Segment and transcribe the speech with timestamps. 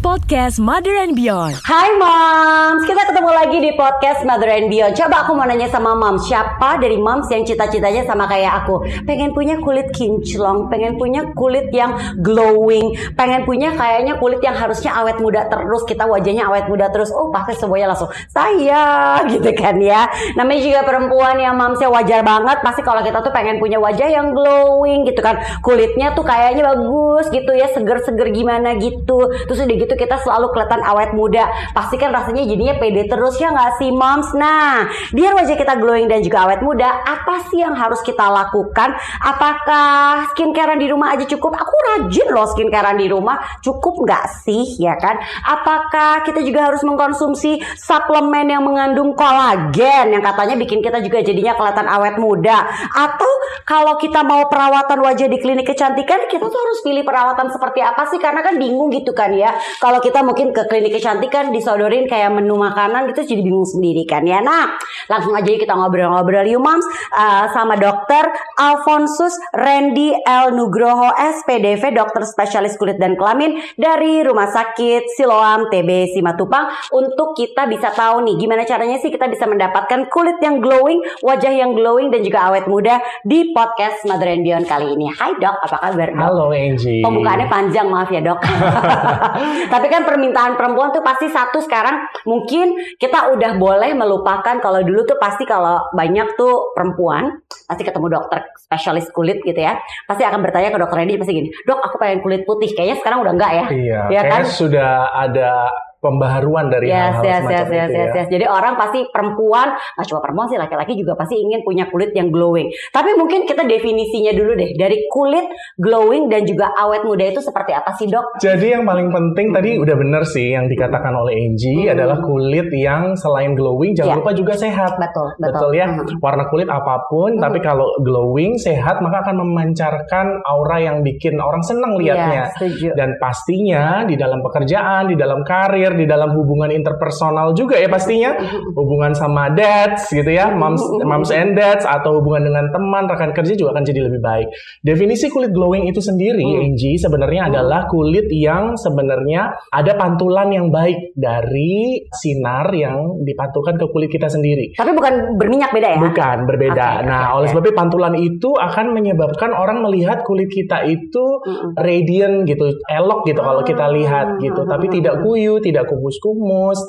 [0.00, 1.60] podcast Mother and Beyond.
[1.60, 4.96] Hai moms, kita ketemu lagi di podcast Mother and Beyond.
[4.96, 8.80] Coba aku mau nanya sama moms, siapa dari moms yang cita-citanya sama kayak aku?
[9.04, 14.96] Pengen punya kulit kinclong, pengen punya kulit yang glowing, pengen punya kayaknya kulit yang harusnya
[14.96, 17.12] awet muda terus, kita wajahnya awet muda terus.
[17.12, 20.08] Oh, pasti semuanya langsung saya gitu kan ya.
[20.32, 24.32] Namanya juga perempuan yang momsnya wajar banget, pasti kalau kita tuh pengen punya wajah yang
[24.32, 25.60] glowing gitu kan.
[25.60, 29.28] Kulitnya tuh kayaknya bagus gitu ya, seger-seger gimana gitu.
[29.44, 31.50] Terus udah gitu gitu kita selalu kelihatan awet muda.
[31.74, 34.30] Pasti kan rasanya jadinya pede terus ya nggak sih moms?
[34.38, 38.94] Nah biar wajah kita glowing dan juga awet muda apa sih yang harus kita lakukan?
[39.18, 41.58] Apakah skincarean di rumah aja cukup?
[41.58, 43.42] Aku rajin loh skincarean di rumah.
[43.66, 45.18] Cukup nggak sih ya kan?
[45.42, 51.58] Apakah kita juga harus mengkonsumsi suplemen yang mengandung kolagen yang katanya bikin kita juga jadinya
[51.58, 52.62] kelihatan awet muda?
[52.94, 53.30] Atau
[53.66, 58.06] kalau kita mau perawatan wajah di klinik kecantikan kita tuh harus pilih perawatan seperti apa
[58.06, 58.22] sih?
[58.22, 62.60] Karena kan bingung gitu kan ya kalau kita mungkin ke klinik kecantikan disodorin kayak menu
[62.60, 64.44] makanan gitu jadi bingung sendiri kan ya.
[64.44, 64.76] Nah,
[65.08, 66.84] langsung aja kita ngobrol-ngobrol yuk moms
[67.16, 68.28] uh, sama dokter
[68.60, 76.12] Alfonsus Randy L Nugroho SPDV dokter spesialis kulit dan kelamin dari Rumah Sakit Siloam TB
[76.12, 81.00] Simatupang untuk kita bisa tahu nih gimana caranya sih kita bisa mendapatkan kulit yang glowing,
[81.24, 85.08] wajah yang glowing dan juga awet muda di podcast Mother and Beyond kali ini.
[85.08, 86.20] Hai dok, apa kabar dok?
[86.20, 87.00] Halo Angie.
[87.00, 88.40] Pembukaannya panjang maaf ya dok.
[89.70, 92.10] Tapi kan permintaan perempuan tuh pasti satu sekarang.
[92.26, 97.40] Mungkin kita udah boleh melupakan kalau dulu tuh pasti kalau banyak tuh perempuan
[97.70, 99.78] pasti ketemu dokter spesialis kulit gitu ya.
[100.04, 102.74] Pasti akan bertanya ke dokter Randy pasti gini dok aku pengen kulit putih.
[102.74, 103.66] Kayaknya sekarang udah enggak ya.
[103.70, 104.42] Iya ya kan?
[104.50, 108.00] sudah ada pembaharuan dari yes, hal-hal yes, semacam yes, itu yes, ya.
[108.00, 108.28] yes, yes.
[108.32, 112.32] Jadi orang pasti perempuan, nggak cuma perempuan sih, laki-laki juga pasti ingin punya kulit yang
[112.32, 112.68] glowing.
[112.90, 117.76] Tapi mungkin kita definisinya dulu deh dari kulit glowing dan juga awet muda itu seperti
[117.76, 118.40] apa sih dok?
[118.40, 121.94] Jadi yang paling penting tadi udah bener sih yang dikatakan oleh Angie Hmm.
[121.94, 124.18] adalah kulit yang selain glowing jangan Ya.
[124.24, 124.96] lupa juga sehat.
[124.96, 125.52] Betul, betul.
[125.52, 126.06] Betul ya, Hmm.
[126.18, 127.42] warna kulit apa pun, Hmm.
[127.44, 132.48] tapi kalau glowing, sehat, maka akan memancarkan aura yang bikin orang senang lihatnya.
[132.48, 132.88] Iya, setuju.
[132.96, 138.34] Dan pastinya di dalam pekerjaan, di dalam karir, di dalam hubungan interpersonal juga ya pastinya,
[138.74, 143.54] hubungan sama dads gitu ya, moms, moms and dads atau hubungan dengan teman, rekan kerja
[143.54, 144.48] juga akan jadi lebih baik.
[144.84, 146.72] Definisi kulit glowing itu sendiri, Hmm.
[146.72, 153.86] Angie, sebenarnya adalah kulit yang sebenarnya ada pantulan yang baik dari sinar yang dipantulkan ke
[153.92, 154.74] kulit kita sendiri.
[154.74, 156.00] Tapi bukan berminyak beda ya?
[156.00, 156.88] Bukan, berbeda.
[157.00, 161.24] Oke, nah, oke, oleh sebab itu pantulan itu akan menyebabkan orang melihat kulit kita itu
[161.46, 161.78] Mm-mm.
[161.78, 164.60] radiant gitu, elok gitu kalau kita lihat gitu.
[164.66, 166.86] Tapi tidak kuyu, tidak kumus-kumus, Oh,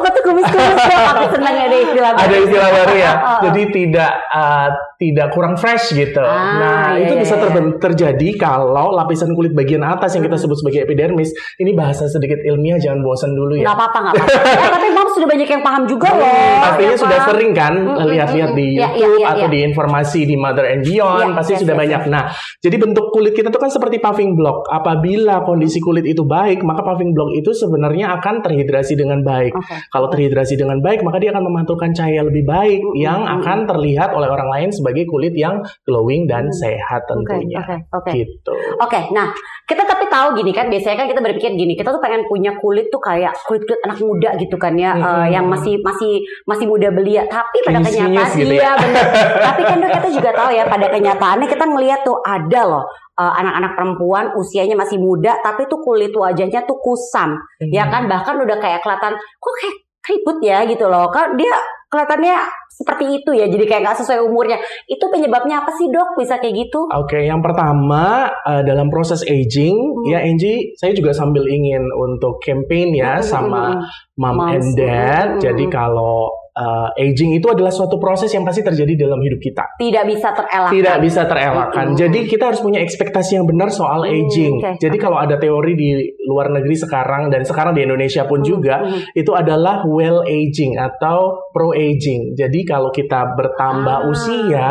[0.00, 1.02] tidak tuh kumis-kumis dok?
[1.12, 2.42] Aku senang ada istilah ada baru.
[2.42, 3.12] istilah baru ya.
[3.12, 3.38] Oh, oh.
[3.46, 4.68] Jadi tidak uh,
[5.02, 6.22] tidak kurang fresh gitu.
[6.22, 7.42] Ah, nah, iya, itu iya, bisa iya.
[7.42, 11.34] terben- terjadi kalau lapisan kulit bagian atas yang kita sebut sebagai epidermis.
[11.58, 13.66] Ini bahasa sedikit ilmiah, jangan bosan dulu ya.
[13.66, 14.38] Nggak apa-apa, nggak apa-apa.
[14.62, 16.22] Ya, tapi mom sudah banyak yang paham juga loh.
[16.22, 19.52] Hmm, Pastinya ya sudah sering kan Mm, mm, lihat-lihat di YouTube ya, ya, atau ya.
[19.52, 22.02] di informasi di Mother and Beyond pasti sudah banyak.
[22.12, 22.28] Nah,
[22.60, 24.68] jadi bentuk kulit kita tuh kan seperti paving block.
[24.68, 29.56] Apabila kondisi kulit itu baik, maka paving block itu sebenarnya akan terhidrasi dengan baik.
[29.56, 29.74] Oke.
[29.88, 33.58] Kalau terhidrasi dengan baik, maka dia akan memantulkan cahaya lebih baik Mm, yang mm, akan
[33.64, 36.54] terlihat oleh orang lain sebagai kulit yang glowing dan Mm.
[36.54, 37.58] sehat Oke, tentunya.
[37.58, 38.10] oke, oke.
[38.12, 38.54] Gitu.
[38.78, 39.32] Oke, nah
[39.64, 42.86] kita tapi tahu gini kan biasanya kan kita berpikir gini, kita tuh pengen punya kulit
[42.88, 45.02] tuh kayak kulit kulit anak muda gitu kan ya, Hmm.
[45.02, 47.24] eh, yang masih masih masih muda belia.
[47.24, 48.72] Tapi pada kenyataannya gitu iya ya.
[48.76, 49.06] benar.
[49.48, 53.72] tapi kan kita juga tahu ya pada kenyataannya kita ngelihat tuh ada loh eh, anak-anak
[53.76, 57.92] perempuan usianya masih muda tapi tuh kulit wajahnya tuh kusam, ya Hmm.
[57.92, 61.54] kan bahkan udah kayak kelihatan kok kayak keriput ya gitu loh, kan dia
[61.88, 62.36] kelihatannya
[62.72, 64.56] seperti itu ya, jadi kayak nggak sesuai umurnya.
[64.88, 66.88] Itu penyebabnya apa sih dok bisa kayak gitu?
[66.90, 70.08] Oke, yang pertama eh, dalam proses aging, Hmm.
[70.08, 74.50] ya Angie, saya juga sambil ingin untuk campaign ya Hmm, sama hmm, mom Moms.
[74.50, 74.88] and dad.
[74.90, 75.72] Hmm, hmm, Jadi hmm.
[75.72, 79.64] kalau eh, aging itu adalah suatu proses yang pasti terjadi dalam hidup kita.
[79.74, 80.72] tidak bisa terelakkan.
[80.72, 81.84] Tidak bisa terelakkan.
[81.88, 81.98] Mm-mm.
[81.98, 84.54] Jadi kita harus punya ekspektasi yang benar soal Mm, aging.
[84.58, 84.70] oke.
[84.78, 85.90] Jadi kalau ada teori di
[86.22, 89.14] luar negeri sekarang dan sekarang di Indonesia pun Mm, juga mm.
[89.14, 91.18] itu adalah well aging atau
[91.50, 92.34] pro aging.
[92.34, 94.08] Jadi kalau kita bertambah Ah.
[94.08, 94.68] usia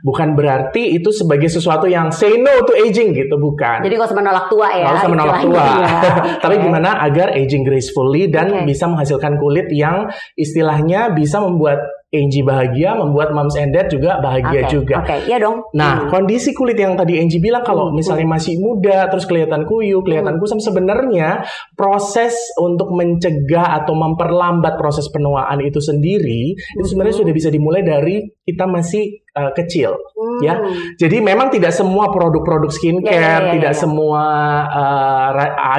[0.00, 3.80] bukan berarti itu sebagai sesuatu yang say no to aging gitu, bukan.
[3.80, 4.88] Jadi gak usah menolak tua ya.
[4.94, 5.60] Usah menolak tua.
[5.60, 5.88] ya.
[6.42, 8.64] Tapi gimana agar aging gracefully dan Oke.
[8.66, 11.78] bisa menghasilkan kulit yang istilahnya bisa membuat
[12.10, 14.98] Angie bahagia, membuat moms and dad juga bahagia Oke, juga.
[14.98, 15.62] Oke, iya dong.
[15.78, 16.08] Nah, Hmm.
[16.10, 20.34] kondisi kulit yang tadi Angie bilang kalau Hmm, misalnya masih muda terus kelihatan kuyu, kelihatan
[20.34, 20.42] Hmm.
[20.42, 21.46] kusam sebenarnya
[21.78, 27.22] proses untuk mencegah atau memperlambat proses penuaan itu sendiri itu sebenarnya Hmm.
[27.22, 30.40] sudah bisa dimulai dari kita masih uh, kecil Hmm.
[30.44, 30.54] ya.
[31.00, 33.82] Jadi memang tidak semua produk-produk skincare, Ya, ya, ya, tidak ya, ya.
[33.82, 34.24] semua
[34.68, 35.30] uh,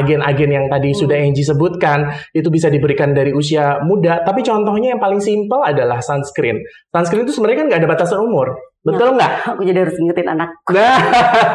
[0.01, 0.99] agen-agen yang tadi Hmm.
[1.05, 4.25] sudah Angie sebutkan itu bisa diberikan dari usia muda.
[4.25, 6.57] Tapi contohnya yang paling simpel adalah sunscreen.
[6.89, 9.31] Sunscreen itu sebenarnya kan nggak ada batasan umur, betul nggak?
[9.53, 10.49] Aku jadi harus ngingetin anak.
[10.73, 10.97] Nah,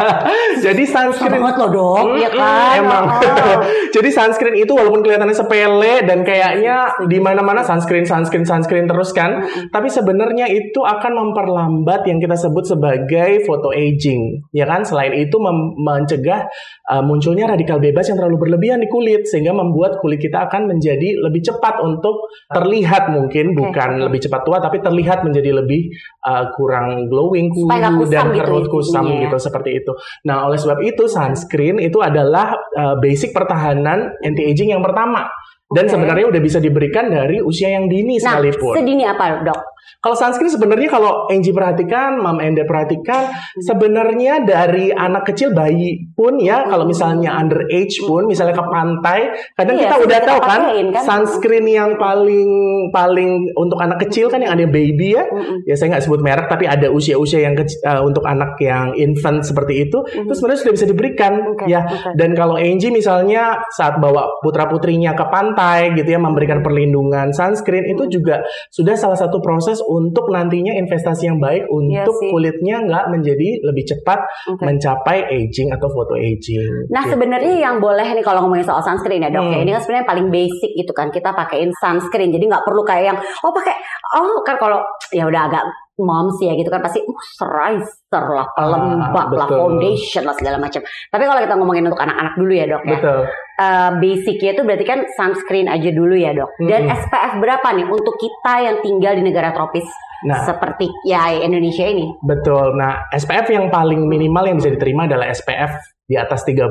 [0.64, 2.74] jadi sunscreen banget loh dok, Mm, ya mm, kan?
[2.78, 3.04] Emang.
[3.10, 3.58] Oh.
[3.96, 9.40] Jadi sunscreen itu walaupun kelihatannya sepele dan kayaknya di mana-mana sunscreen, sunscreen, sunscreen terus kan,
[9.72, 14.84] tapi sebenarnya itu akan memperlambat yang kita sebut sebagai photo aging, ya kan?
[14.84, 15.40] Selain itu
[15.80, 16.44] mencegah
[16.92, 21.16] uh, munculnya radikal bebas yang terlalu berlebihan di kulit sehingga membuat kulit kita akan menjadi
[21.24, 25.90] lebih cepat untuk terlihat mungkin bukan lebih cepat tua tapi terlihat menjadi lebih
[26.26, 29.20] uh, kurang glowing, kuyu kusam dan gitu kerut kusam ya.
[29.24, 29.92] gitu seperti itu.
[30.28, 35.24] Nah, oleh sebab itu sunscreen itu adalah uh, basic pertahanan anti aging yang pertama.
[35.66, 35.96] Dan Oke.
[35.96, 38.76] sebenarnya udah bisa diberikan dari usia yang dini Nah, sekalipun.
[38.76, 39.60] sedini apa dok?
[40.00, 43.30] Kalau sunscreen sebenarnya kalau Angie perhatikan, Mam Enda perhatikan,
[43.62, 49.20] sebenarnya dari anak kecil bayi pun ya, kalau misalnya underage pun, misalnya ke pantai,
[49.58, 51.02] kadang Iya, kita udah kita tahu kan, pakein kan.
[51.04, 52.50] sunscreen yang paling
[52.94, 55.66] paling untuk anak kecil kan yang ada baby ya, Mm-mm.
[55.66, 59.42] ya saya nggak sebut merek tapi ada usia-usia yang kecil, eh, untuk anak yang infant
[59.42, 62.14] seperti itu itu sebenarnya sudah bisa diberikan Oke, ya oke.
[62.16, 67.84] dan kalau Angie misalnya saat bawa putra putrinya ke pantai gitu ya memberikan perlindungan sunscreen
[67.90, 68.42] itu juga
[68.72, 72.30] sudah salah satu proses untuk nantinya investasi yang baik untuk Iya sih.
[72.30, 74.18] kulitnya nggak menjadi lebih cepat
[74.48, 74.62] Oke.
[74.62, 77.12] mencapai aging atau photo aging Nah gitu.
[77.12, 79.62] sebenarnya yang boleh nih kalau ngomongin soal sunscreen ya dok ya Hmm.
[79.62, 83.18] ini kan sebenarnya paling basic gitu kan kita pakein sunscreen jadi nggak perlu kayak yang
[83.40, 83.74] oh pakai
[84.14, 84.80] oh kan kalau
[85.10, 85.64] ya udah agak
[85.96, 89.58] moms ya gitu kan pasti moisturizer lah pelembab lah Ah, betul.
[89.58, 90.80] foundation lah segala macam.
[90.84, 92.92] Tapi kalau kita ngomongin untuk anak-anak dulu ya dok ya.
[93.00, 93.18] Betul.
[93.56, 96.50] Eh, basicnya itu berarti kan sunscreen aja dulu ya dok.
[96.60, 96.96] Dan Mm-mm.
[97.00, 99.88] SPF berapa nih untuk kita yang tinggal di negara tropis?
[100.24, 100.44] Nah.
[100.44, 102.08] Seperti ya Indonesia ini.
[102.20, 102.72] Betul.
[102.74, 105.72] Nah, SPF yang paling minimal yang bisa diterima adalah SPF
[106.06, 106.70] di atas 30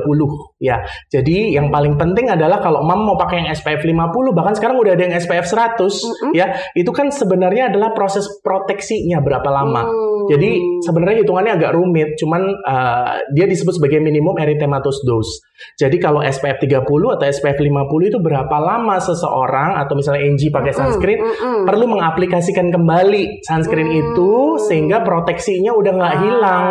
[0.60, 0.84] ya.
[1.08, 4.92] Jadi yang paling penting adalah kalau mam mau pakai yang SPF 50 bahkan sekarang udah
[4.96, 6.32] ada yang SPF 100 Mm-mm.
[6.36, 6.56] ya.
[6.76, 9.84] Itu kan sebenarnya adalah proses proteksinya berapa lama.
[9.86, 10.26] Hmm.
[10.26, 15.38] Jadi sebenarnya hitungannya agak rumit, cuman uh, dia disebut sebagai minimum erythematous dose.
[15.78, 20.72] Jadi kalau SPF 30 atau SPF 50 itu berapa lama seseorang atau misalnya Angie pakai
[20.74, 21.64] sunscreen mm-mm.
[21.64, 24.02] perlu mengaplikasikan kembali sunscreen Hmm.
[24.02, 24.32] itu
[24.66, 26.64] sehingga proteksinya udah nggak hilang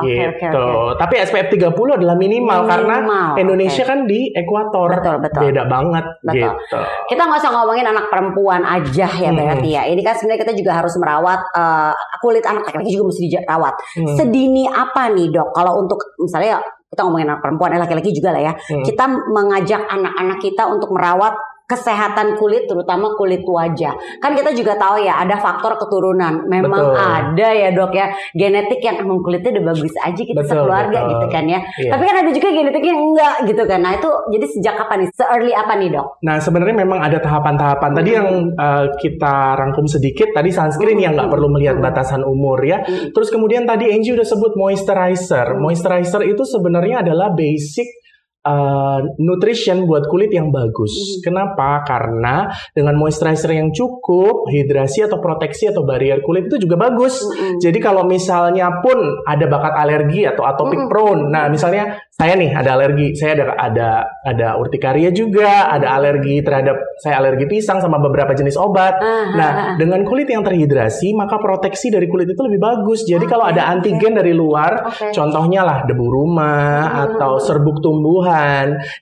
[0.00, 0.60] Oke, oke, gitu.
[0.60, 0.92] oke.
[0.96, 3.90] Tapi SPF 30 adalah minimal, karena Minimal, Indonesia oke.
[3.90, 4.88] kan di ekuator.
[4.92, 5.42] Betul, betul.
[5.48, 6.36] Beda banget Betul.
[6.36, 6.78] gitu.
[7.06, 9.38] kita nggak usah ngomongin anak perempuan aja ya Hmm.
[9.38, 9.82] berarti ya.
[9.86, 13.74] Ini kan sebenarnya kita juga harus merawat eh, kulit anak laki-laki juga mesti dirawat.
[13.96, 14.16] Hmm.
[14.16, 15.54] Sedini apa nih dok?
[15.54, 18.52] Kalau untuk misalnya kita ngomongin anak perempuan, eh, laki-laki juga lah ya.
[18.54, 18.82] Hmm.
[18.82, 21.34] Kita mengajak anak-anak kita untuk merawat
[21.66, 23.94] kesehatan kulit terutama kulit wajah.
[24.22, 26.46] Kan kita juga tahu ya ada faktor keturunan.
[26.46, 26.96] Memang Betul.
[26.96, 31.10] ada ya dok ya genetik yang emang kulitnya udah bagus aja kita Betul, sekeluarga betul.
[31.12, 31.60] gitu kan ya.
[31.82, 31.90] Iya.
[31.94, 33.80] Tapi kan ada juga genetiknya yang enggak gitu kan.
[33.82, 35.08] Nah itu jadi sejak kapan nih?
[35.12, 36.06] Se-early apa nih dok?
[36.22, 37.90] Nah, sebenarnya memang ada tahapan-tahapan.
[37.92, 38.18] Tadi Hmm.
[38.22, 42.80] yang uh, kita rangkum sedikit, tadi sunscreen yang nggak perlu melihat batasan umur ya.
[42.80, 43.10] Hmm.
[43.10, 45.58] Terus kemudian tadi Angie udah sebut moisturizer.
[45.58, 48.05] Moisturizer itu sebenarnya adalah basic
[48.46, 50.94] uh, nutrition buat kulit yang bagus.
[50.94, 51.20] Hmm.
[51.26, 51.82] Kenapa?
[51.82, 57.26] Karena dengan moisturizer yang cukup, hidrasi atau proteksi atau barrier kulit itu juga bagus.
[57.26, 57.58] Mm-mm.
[57.58, 58.96] Jadi kalau misalnya pun
[59.26, 60.90] ada bakat alergi atau atopic Mm-mm.
[60.92, 63.88] prone, nah misalnya saya nih ada alergi, saya ada ada
[64.24, 68.96] ada urtikaria juga, ada alergi terhadap saya alergi pisang sama beberapa jenis obat.
[69.02, 73.04] Ah, Nah, ah, dengan kulit yang terhidrasi, maka proteksi dari kulit itu lebih bagus.
[73.04, 75.12] Jadi kalau ada antigen dari luar, Oke.
[75.12, 77.04] contohnya lah debu rumah Hmm.
[77.10, 78.35] atau serbuk tumbuhan,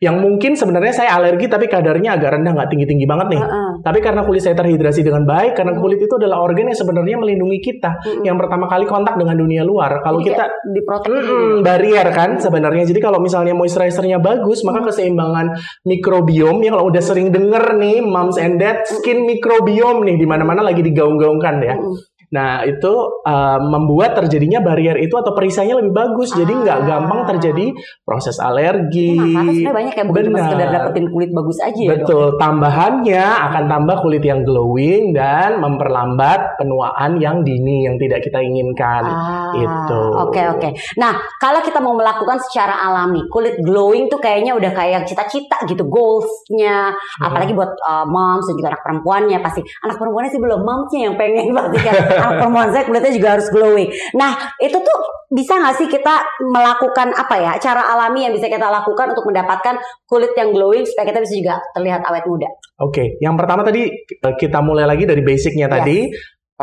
[0.01, 3.43] yang mungkin sebenarnya saya alergi tapi kadarnya agak rendah, nggak tinggi-tinggi banget nih.
[3.43, 3.71] Heeh.
[3.85, 7.59] Tapi karena kulit saya terhidrasi dengan baik, karena kulit itu adalah organ yang sebenarnya melindungi
[7.61, 8.25] kita, Mm-mm.
[8.25, 10.01] yang pertama kali kontak dengan dunia luar.
[10.01, 11.35] Kalau Jadi kita kayak diproteksi gitu.
[11.35, 12.85] Mm-mm, barrier kan sebenarnya.
[12.89, 15.47] Jadi kalau misalnya moisturizernya bagus, maka keseimbangan
[15.85, 20.65] mikrobiom yang kalau udah sering denger nih moms and dad skin mikrobiom nih di mana-mana
[20.65, 21.75] lagi digaung-gaungkan ya.
[21.77, 22.14] Mm-mm.
[22.35, 26.35] Nah, itu uh, membuat terjadinya barrier itu atau perisainya lebih bagus.
[26.35, 26.85] Jadi nggak Ah.
[26.85, 27.71] gampang terjadi
[28.03, 29.15] proses alergi.
[29.15, 31.99] Sebenarnya banyak ya bukan cuma sekedar dapetin kulit bagus aja ya dok.
[32.03, 38.43] Betul, tambahannya akan tambah kulit yang glowing dan memperlambat penuaan yang dini yang tidak kita
[38.43, 39.05] inginkan.
[39.07, 40.03] Ah, Itu.
[40.27, 40.69] Oke oke.
[40.99, 45.87] Nah kalau kita mau melakukan secara alami kulit glowing tuh kayaknya udah kayak cita-cita gitu
[45.87, 46.91] goalsnya.
[46.91, 47.25] Hmm.
[47.31, 49.63] Apalagi buat uh, moms dan juga anak perempuannya pasti.
[49.87, 51.95] Anak perempuannya sih belum momsnya yang pengen pasti kan.
[52.25, 53.89] anak perempuan saya kulitnya juga harus glowing.
[54.17, 54.99] Nah itu tuh
[55.35, 56.15] bisa nggak sih kita
[56.47, 59.77] melakukan apa ya cara alami yang bisa kita lakukan untuk mendapatkan
[60.09, 62.49] kulit yang glowing supaya kita bisa juga terlihat awet muda.
[62.83, 66.11] Oke, yang pertama tadi eh, kita mulai lagi dari basicnya tadi.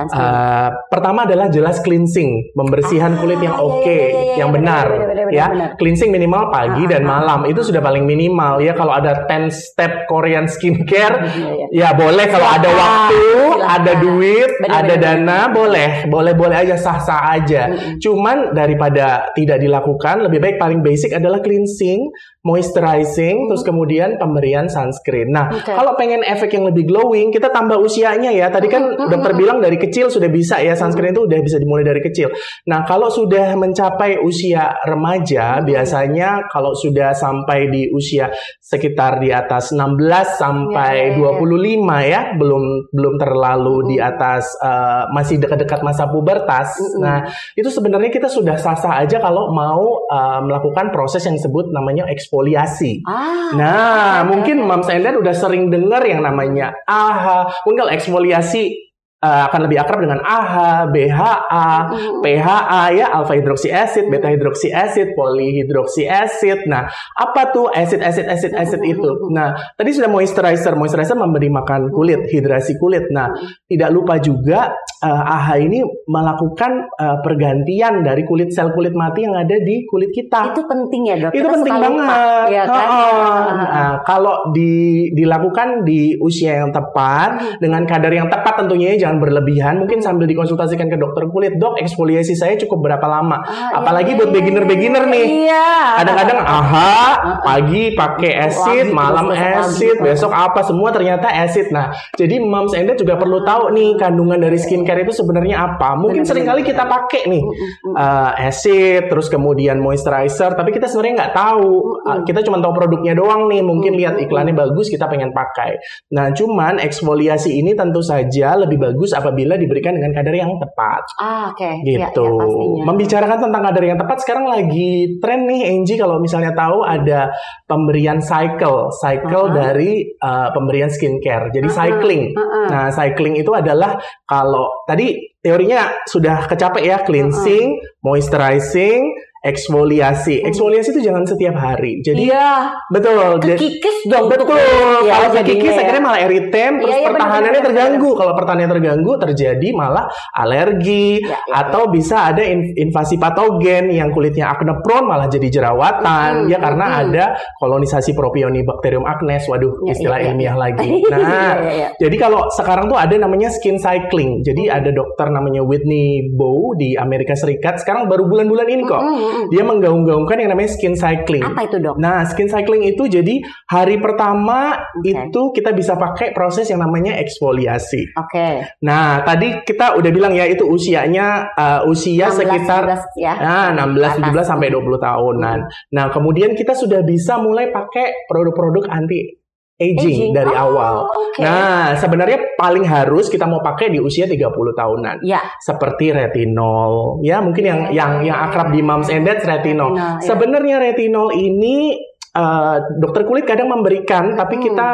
[0.08, 4.50] Eh, pertama adalah jelas cleansing, pembersihan Ah, kulit yang iya, oke, iya, iya, iya, yang
[4.50, 5.48] iya, benar, benar, benar, benar, ya.
[5.52, 5.70] benar.
[5.78, 8.74] Cleansing minimal pagi Ah, dan ah, malam itu sudah paling minimal ya.
[8.74, 11.68] Kalau ada 10 step Korean skincare, Iya, iya.
[11.70, 13.68] ya boleh kalau ada waktu, silakan.
[13.68, 17.68] ada duit, Benar, ada benar, dana, boleh, boleh, boleh aja sah-sah aja.
[18.00, 22.08] Cuman daripada tidak dilakukan, lebih baik paling basic adalah cleansing,
[22.42, 25.30] moisturizing, terus kemudian pemberian sunscreen.
[25.30, 25.74] Nah, Oke.
[25.74, 28.48] kalau pengen efek yang lebih glowing, kita tambah usianya ya.
[28.48, 32.00] Tadi kan dokter bilang dari kecil sudah bisa ya sunscreen itu udah bisa dimulai dari
[32.00, 32.32] kecil.
[32.72, 38.32] Nah, kalau sudah mencapai usia remaja, biasanya kalau sudah sampai di usia
[38.64, 41.40] sekitar di atas 16 sampai Ya, ya, ya.
[41.42, 46.78] 25 ya, belum belum terlalu di atas eh, masih dekat-dekat masa pubertas.
[47.02, 47.26] Nah,
[47.58, 53.04] itu sebenarnya kita sudah sah-sah aja kalau mau eh, melakukan proses yang disebut namanya eksfoliasi.
[53.04, 54.64] Ah, Nah, mungkin.
[54.64, 57.66] Mam Sender udah sering dengar yang namanya AHA.
[57.66, 58.91] Mungkin kalau eksfoliasi
[59.22, 62.22] uh, akan lebih akrab dengan AHA, BHA, Mm-mm.
[62.26, 66.66] PHA ya, alpha hidroksi acid, beta hidroksi acid, polyhidroksi acid.
[66.68, 69.10] Nah, apa tuh acid acid acid acid itu?
[69.32, 70.74] Nah, tadi sudah moisturizer.
[70.76, 73.08] Moisturizer memberi makan kulit, hidrasi kulit.
[73.14, 73.30] Nah,
[73.70, 74.74] tidak lupa juga
[75.06, 80.10] uh, AHA ini melakukan uh, pergantian dari kulit sel kulit mati yang ada di kulit
[80.12, 81.32] kita itu penting ya dok.
[81.32, 82.46] itu Kita penting lupa, banget.
[82.52, 82.88] ya kan?
[82.90, 83.50] Ah.
[83.72, 87.58] Nah, kalau di, dilakukan di usia yang tepat Hmm.
[87.62, 89.74] dengan kadar yang tepat tentunya ya, jangan berlebihan.
[89.84, 93.44] Mungkin sambil dikonsultasikan ke dokter kulit, dok eksfoliasi saya cukup berapa lama?
[93.44, 95.26] Ah, Apalagi iya, buat iya, beginner-beginner iya, nih.
[95.28, 95.68] Iya.
[96.00, 96.96] Kadang-kadang aha
[97.44, 100.16] pagi pakai acid, malam acid, terus.
[100.16, 101.76] besok apa semua ternyata acid.
[101.76, 106.00] Nah, jadi moms and dad juga perlu tahu nih kandungan dari skincare itu sebenarnya apa.
[106.00, 107.44] Mungkin sering kali kita pakai nih
[107.92, 111.72] uh, acid, terus kemudian moisturizer, tapi kita sebenarnya nggak tahu.
[112.08, 113.60] Uh, kita cuma tahu produknya doang nih.
[113.60, 115.76] Mungkin lihat iklannya bagus, kita pengen pakai.
[116.16, 121.50] Nah, cuman eksfoliasi ini tentu saja lebih bagus apabila diberikan dengan kadar yang tepat Ah,
[121.50, 121.82] oke.
[121.82, 122.22] Iya, gitu.
[122.22, 122.84] iya, pastinya.
[122.86, 127.34] Membicarakan tentang kadar yang tepat sekarang lagi tren nih Angie kalau misalnya tahu ada
[127.66, 129.58] pemberian cycle, cycle Uh-huh.
[129.58, 131.50] dari uh, pemberian skincare.
[131.50, 132.24] Jadi Uh-uh, cycling.
[132.38, 132.68] uh-uh.
[132.70, 139.10] Nah, cycling itu adalah kalau tadi teorinya sudah kecapek ya, cleansing, moisturizing,
[139.42, 140.46] eksfoliasi.
[140.46, 142.00] Eksfoliasi itu jangan setiap hari.
[142.00, 142.78] Jadi Iya.
[142.90, 143.42] betul.
[143.42, 144.30] Kekikis dong.
[144.30, 144.58] Betul.
[145.04, 145.82] Ya, kalau kekikis ya.
[145.82, 148.10] akhirnya malah eritem, terus Iya, iya, pertahanannya benar, terganggu.
[148.14, 154.10] Kalau pertahanannya terganggu, terjadi malah alergi Ya, ya, atau bisa ada in- invasi patogen yang
[154.10, 157.02] kulitnya acne prone malah jadi jerawatan Mm-mm, ya karena mm-mm.
[157.08, 157.24] ada
[157.58, 159.46] kolonisasi propionibacterium acnes.
[159.46, 160.60] Waduh, Ya, istilah ya, ya, ilmiah ya.
[160.60, 160.90] lagi.
[161.02, 161.88] Iya, Nah, iya, iya.
[161.98, 164.42] jadi kalau sekarang tuh ada namanya skin cycling.
[164.42, 167.80] Jadi ada dokter namanya Whitney Bow di Amerika Serikat.
[167.80, 169.02] Sekarang baru bulan-bulan ini kok.
[169.02, 171.44] Mm, Dia menggaung-gaungkan yang namanya skin cycling.
[171.44, 171.98] Apa itu dok?
[171.98, 175.12] Nah, skin cycling itu jadi hari pertama Oke.
[175.12, 178.14] itu kita bisa pakai proses yang namanya eksfoliasi.
[178.16, 178.80] Oke.
[178.86, 182.84] Nah, tadi kita udah bilang ya itu usianya uh, usia 16, sekitar
[183.18, 183.34] 17 ya.
[183.42, 184.48] Nah, 16, Atas.
[184.48, 185.60] 17 sampai 20 tahunan.
[185.96, 189.41] Nah, kemudian kita sudah bisa mulai pakai produk-produk anti
[189.82, 190.32] aging, Aging.
[190.32, 190.96] dari Oh, awal.
[191.10, 191.42] oke.
[191.42, 194.38] Nah, sebenarnya paling harus kita mau pakai di usia 30
[194.72, 195.26] tahunan.
[195.26, 195.42] Ya.
[195.58, 197.18] Seperti retinol.
[197.22, 199.92] Ya, mungkin yang Ya, yang yang ya, akrab di moms and dads retinol.
[199.92, 200.10] Retinol, ya.
[200.22, 201.98] Sebenarnya retinol ini
[202.32, 204.64] eh, dokter kulit kadang memberikan tapi Hmm.
[204.64, 204.90] kita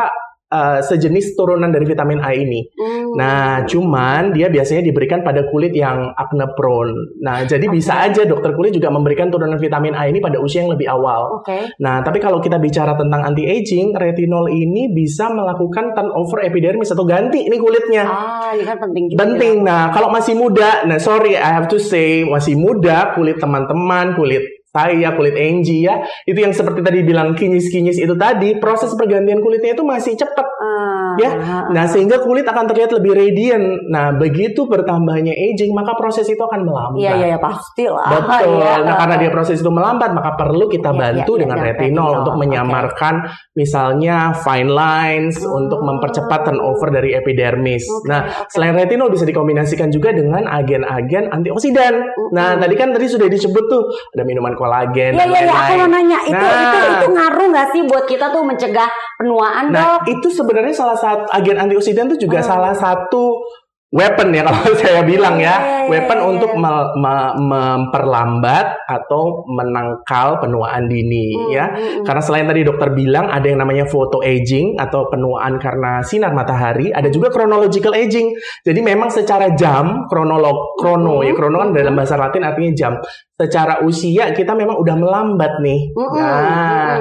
[0.48, 2.64] eh, sejenis turunan dari vitamin A ini.
[2.76, 3.16] Hmm.
[3.18, 7.20] Nah, cuman dia biasanya diberikan pada kulit yang acne prone.
[7.24, 8.04] Nah, jadi bisa Oke.
[8.12, 11.42] aja dokter kulit juga memberikan turunan vitamin A ini pada usia yang lebih awal.
[11.42, 11.78] Oke.
[11.82, 17.04] Nah, tapi kalau kita bicara tentang anti aging, retinol ini bisa melakukan turnover epidermis atau
[17.08, 18.04] ganti ini kulitnya.
[18.06, 19.20] Ah, ini kan penting juga.
[19.24, 19.56] Penting.
[19.64, 24.58] Nah, kalau masih muda, nah sorry I have to say masih muda, kulit teman-teman, kulit
[24.78, 29.74] saya, kulit Angie ya, itu yang seperti tadi bilang kinyis-kinyis itu tadi, proses pergantian kulitnya
[29.74, 30.46] itu masih cepat.
[30.62, 31.32] Ah, Ya.
[31.34, 33.66] ah, Nah, sehingga kulit akan terlihat lebih radiant.
[33.90, 37.02] Nah, begitu bertambahnya aging, maka proses itu akan melambat.
[37.02, 38.06] Iya, iya, ya, pasti lah.
[38.14, 38.62] Betul.
[38.62, 38.86] Iya.
[38.86, 41.88] Nah, karena dia proses itu melambat, maka perlu kita Iya, bantu iya, dengan iya, retinol
[42.06, 42.20] retinol.
[42.22, 43.16] untuk menyamarkan
[43.54, 45.58] misalnya fine lines Oh.
[45.58, 47.82] untuk mempercepat turnover dari epidermis.
[47.88, 48.52] Oke, nah, oke.
[48.54, 51.94] selain retinol bisa dikombinasikan juga dengan agen-agen antioksidan.
[52.30, 53.82] Nah, tadi kan tadi sudah disebut tuh
[54.14, 55.48] ada minuman kolagen Iya, iya, iya.
[55.48, 55.80] Aku lain-lain.
[55.80, 56.60] mau nanya, itu, Nah.
[56.62, 60.00] itu, itu ngaruh nggak sih buat kita tuh mencegah penuaan, Nah, dok?
[60.12, 62.50] itu sebenarnya salah satu agen antioksidan itu juga Hmm.
[62.50, 63.40] salah satu
[63.88, 66.60] weapon ya kalau saya bilang Iya, ya, iya, weapon iya, untuk iya.
[66.60, 71.66] me- me- memperlambat atau menangkal penuaan dini Hmm, ya.
[71.72, 72.04] hmm, hmm.
[72.04, 76.92] Karena selain tadi dokter bilang ada yang namanya photo aging atau penuaan karena sinar matahari,
[76.92, 78.36] ada juga chronological aging.
[78.68, 82.94] Jadi memang secara jam, kronolog, krono ya, Hmm, krono kan dalam bahasa Latin artinya jam.
[83.38, 85.94] Secara usia kita memang udah melambat nih.
[85.94, 86.98] Nah,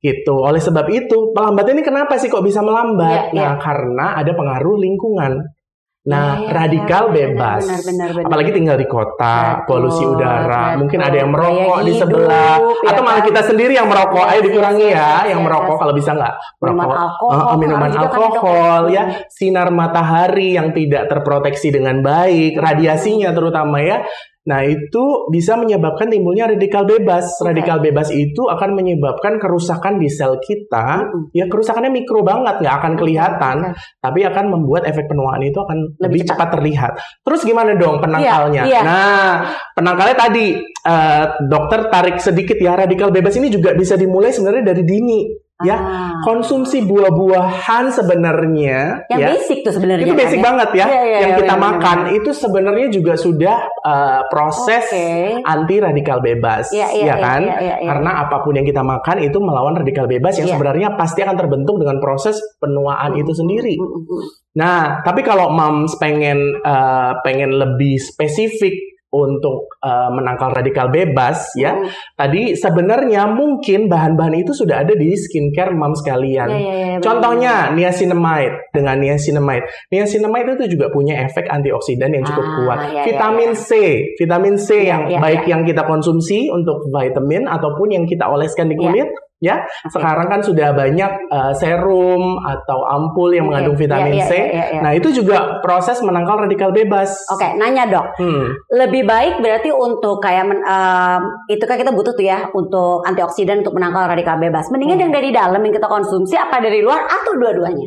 [0.00, 0.34] gitu.
[0.40, 3.30] Oleh sebab itu, pelambatnya ini kenapa sih kok bisa melambat?
[3.36, 5.57] Iya, nah, karena ada pengaruh lingkungan.
[6.08, 7.62] Nah, Iya, iya, radikal benar, bebas.
[7.68, 8.26] benar, benar, benar.
[8.32, 10.78] Apalagi tinggal di kota, Betul, polusi udara, betul.
[10.80, 13.28] mungkin ada yang merokok di hidup, sebelah, ya atau malah kan?
[13.28, 14.24] kita sendiri yang merokok.
[14.24, 16.34] Ayo dikurangi ya, yang merokok kalau bisa nggak
[16.64, 16.96] Minuman merokok.
[16.96, 18.94] alkohol, ah, minuman kan alkohol kan.
[18.96, 24.00] ya, sinar matahari yang tidak terproteksi dengan baik, radiasinya terutama ya.
[24.48, 27.36] Nah, itu bisa menyebabkan timbulnya radikal bebas.
[27.36, 27.52] Oke.
[27.52, 31.04] Radikal bebas itu akan menyebabkan kerusakan di sel kita.
[31.04, 31.36] Mm-mm.
[31.36, 34.00] Ya, kerusakannya mikro banget, nggak akan kelihatan, Oke.
[34.00, 36.36] tapi akan membuat efek penuaan itu akan Lebih lebih, cepat.
[36.40, 36.92] cepat terlihat.
[37.20, 38.62] Terus gimana dong penangkalnya?
[38.64, 38.80] Iya, iya.
[38.80, 39.32] Nah,
[39.76, 44.82] penangkalnya tadi eh, dokter tarik sedikit ya radikal bebas ini juga bisa dimulai sebenarnya dari
[44.88, 45.20] dini.
[45.58, 46.14] Ya, Ah.
[46.22, 49.26] konsumsi buah-buahan sebenarnya Yang ya.
[49.34, 50.06] basic tuh sebenarnya.
[50.06, 50.44] Itu kan, basic ya?
[50.46, 50.86] banget ya.
[50.86, 52.14] Iya, iya, yang iya, kita benar, makan benar.
[52.14, 55.42] itu sebenarnya juga sudah eh, proses Oke.
[55.42, 57.40] anti radikal bebas, Iya, iya, ya iya, kan?
[57.42, 57.88] iya, iya, iya.
[57.90, 60.54] Karena apa pun yang kita makan itu melawan radikal bebas yang Iya.
[60.54, 63.74] sebenarnya pasti akan terbentuk dengan proses penuaan itu sendiri.
[64.54, 71.72] Nah, tapi kalau moms pengen eh, pengen lebih spesifik untuk eh, menangkal radikal bebas, ya,
[71.72, 71.86] Mm.
[72.12, 76.48] tadi sebenarnya mungkin bahan-bahan itu sudah ada di skincare moms kalian.
[76.50, 79.64] Iya, iya, iya, benar, Contohnya niacinamide dengan niacinamide.
[79.88, 82.78] Niacinamide itu juga punya efek antioksidan yang cukup Ah, kuat.
[82.78, 83.70] iya, iya, vitamin C,
[84.18, 85.50] vitamin C Iya, yang iya, baik iya.
[85.56, 88.82] yang kita konsumsi untuk vitamin ataupun yang kita oleskan di Iya.
[88.82, 89.26] kulit, ya.
[89.86, 94.32] Sekarang kan sudah banyak eh, serum atau ampul yang mengandung iya, vitamin iya, C.
[94.34, 94.80] iya, iya, iya.
[94.82, 97.14] Nah, itu juga proses menangkal radikal bebas.
[97.30, 98.06] Oke, nanya dok.
[98.18, 98.50] Hmm.
[98.74, 103.62] Lebih baik berarti untuk kayak men- em, itu kan kita butuh tuh ya untuk antioksidan
[103.62, 104.66] untuk menangkal radikal bebas.
[104.74, 105.04] Mendingan Hmm.
[105.06, 107.86] yang dari dalam yang kita konsumsi apa dari luar atau dua-duanya?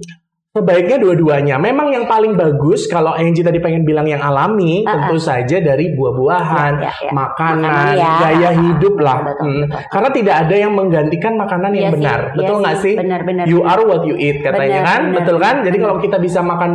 [0.51, 1.55] Sebaiknya dua-duanya.
[1.55, 5.95] Memang yang paling bagus kalau Angie tadi pengen bilang yang alami, Ah, tentu saja dari
[5.95, 7.11] buah-buahan, Ya, ya, ya.
[7.15, 8.11] makanan, Makanan, ya.
[8.19, 9.17] gaya hidup lah.
[9.31, 9.59] Betul, Hmm.
[9.63, 9.79] betul.
[9.87, 12.19] Karena tidak ada yang menggantikan makanan yang sih, benar.
[12.19, 12.93] iya Betul nggak sih?
[12.99, 13.43] Benar-benar.
[13.47, 15.55] You are what you eat katanya Benar, kan, benar, betul kan?
[15.63, 15.85] Jadi benar.
[15.87, 16.71] kalau kita bisa makan,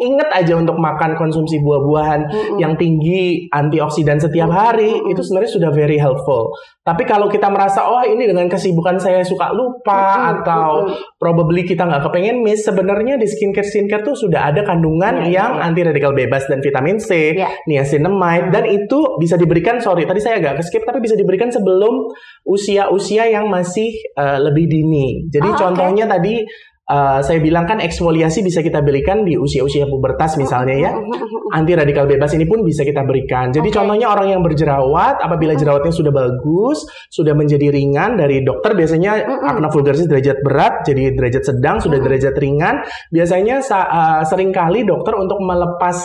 [0.00, 2.56] ingat aja untuk makan konsumsi buah-buahan Mm-mm.
[2.56, 5.12] yang tinggi antioksidan setiap hari Mm-mm.
[5.12, 6.56] itu sebenarnya sudah very helpful.
[6.80, 11.20] Tapi kalau kita merasa oh ini dengan kesibukan saya suka lupa Mm-mm, atau mm-mm.
[11.20, 15.50] probably kita nggak kepengen miss, sebenarnya di skincare skincare tuh sudah ada kandungan Iya, yang
[15.58, 15.64] iya.
[15.66, 17.48] anti radikal bebas dan vitamin C, Iya.
[17.66, 22.10] niacinamide dan itu bisa diberikan sorry tadi saya agak skip tapi bisa diberikan sebelum
[22.44, 25.26] usia-usia yang masih eh, lebih dini.
[25.30, 25.58] Jadi oke.
[25.58, 26.42] contohnya tadi
[26.90, 30.92] eh, saya bilang kan eksfoliasi bisa kita berikan di usia-usia pubertas misalnya ya.
[31.56, 33.50] Anti radikal bebas ini pun bisa kita berikan.
[33.50, 33.74] Jadi Oke.
[33.74, 39.66] contohnya orang yang berjerawat apabila jerawatnya sudah bagus, sudah menjadi ringan dari dokter biasanya akne
[39.70, 42.86] vulgaris derajat berat jadi derajat sedang sudah derajat ringan.
[43.10, 45.98] Biasanya sa- eh, sering kali dokter untuk melepas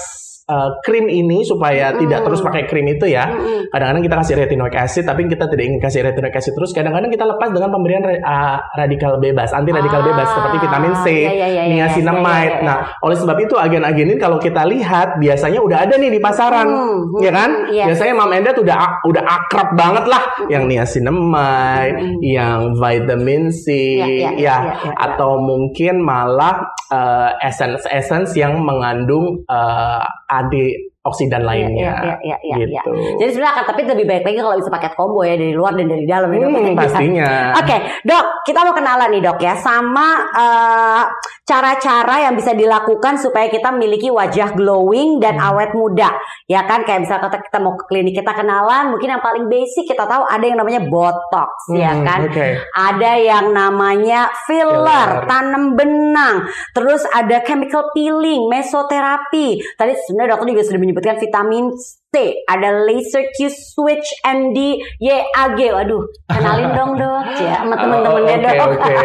[0.45, 2.01] eh, krim ini supaya Mm-mm.
[2.05, 3.25] tidak terus pakai krim itu ya.
[3.27, 3.73] Mm-mm.
[3.73, 6.71] Kadang-kadang kita kasih retinoic acid, tapi kita tidak ingin kasih retinoic acid terus.
[6.71, 11.07] Kadang-kadang kita lepas dengan pemberian uh, radikal bebas, anti radikal Ah, bebas seperti vitamin C,
[11.07, 12.61] iya, iya, iya, niacinamide.
[12.61, 16.67] Nah, oleh sebab itu agen-agen ini kalau kita lihat biasanya udah ada nih di pasaran,
[16.67, 17.49] Hmm, ya kan?
[17.51, 17.85] hmm, iya.
[17.89, 20.49] Biasanya Mam Enda udah udah akrab banget lah, Hmm.
[20.51, 23.65] yang niacinamide, yang vitamin C,
[23.97, 24.57] ya, iya.
[24.93, 30.03] atau mungkin malah uh, essence-essence yang mengandung uh,
[30.35, 30.94] At the.
[31.05, 31.93] Antioksidan lainnya.
[32.01, 32.89] Iya, iya, iya, iya, gitu.
[32.89, 33.13] iya.
[33.21, 35.85] Jadi sebenarnya akan tapi lebih baik lagi kalau bisa paket combo ya dari luar dan
[35.85, 36.49] dari dalam ya, dok.
[36.49, 37.29] Hmm, pastinya.
[37.61, 41.03] Oke, dok, kita mau kenalan nih dok ya sama eh,
[41.45, 45.53] cara-cara yang bisa dilakukan supaya kita memiliki wajah glowing dan Hmm.
[45.53, 46.09] awet muda,
[46.49, 46.81] ya kan?
[46.81, 50.25] Kayak misalnya kita, kita mau ke klinik kita kenalan, mungkin yang paling basic kita tahu
[50.25, 52.19] ada yang namanya botox, ya Hmm, kan?
[52.25, 52.47] Oke.
[52.73, 55.29] Ada yang namanya filler, Filler.
[55.29, 59.61] tanam benang, terus ada chemical peeling, mesoterapi.
[59.77, 61.75] Tadi sebenarnya dokter juga sudah menyebutkan vitamin
[62.15, 65.59] C, ada laser Q switch MD YAG.
[65.67, 68.69] Waduh, kenalin dong dok, ya sama teman-temannya Oh, oke, dok.
[68.71, 68.95] oke.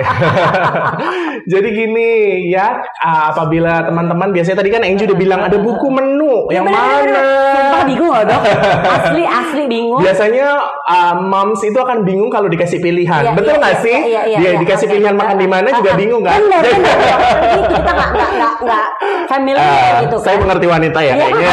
[1.51, 2.09] Jadi gini
[2.46, 2.70] ya,
[3.01, 7.03] ah, apabila teman-teman biasanya tadi kan Angel udah bilang ada buku menu yang Bener, bener,
[7.03, 7.03] mana?
[7.03, 7.25] bener.
[7.51, 8.42] Sumpah bingung loh dok,
[8.87, 10.01] asli asli bingung.
[10.01, 10.46] Biasanya
[10.87, 13.99] ah, moms itu akan bingung kalau dikasih pilihan, Iya, betul iya, nggak iya, sih?
[14.01, 14.92] iya, iya, Dia iya, dikasih oke.
[14.94, 16.38] pilihan makan di mana juga Ah, bingung kan?
[16.38, 17.18] Bener, bener, bener.
[17.66, 18.87] Kita nggak nggak nggak
[19.27, 20.25] familiar Ah, gitu kan.
[20.25, 21.16] Saya mengerti wanita ya Iya.
[21.27, 21.51] kayaknya.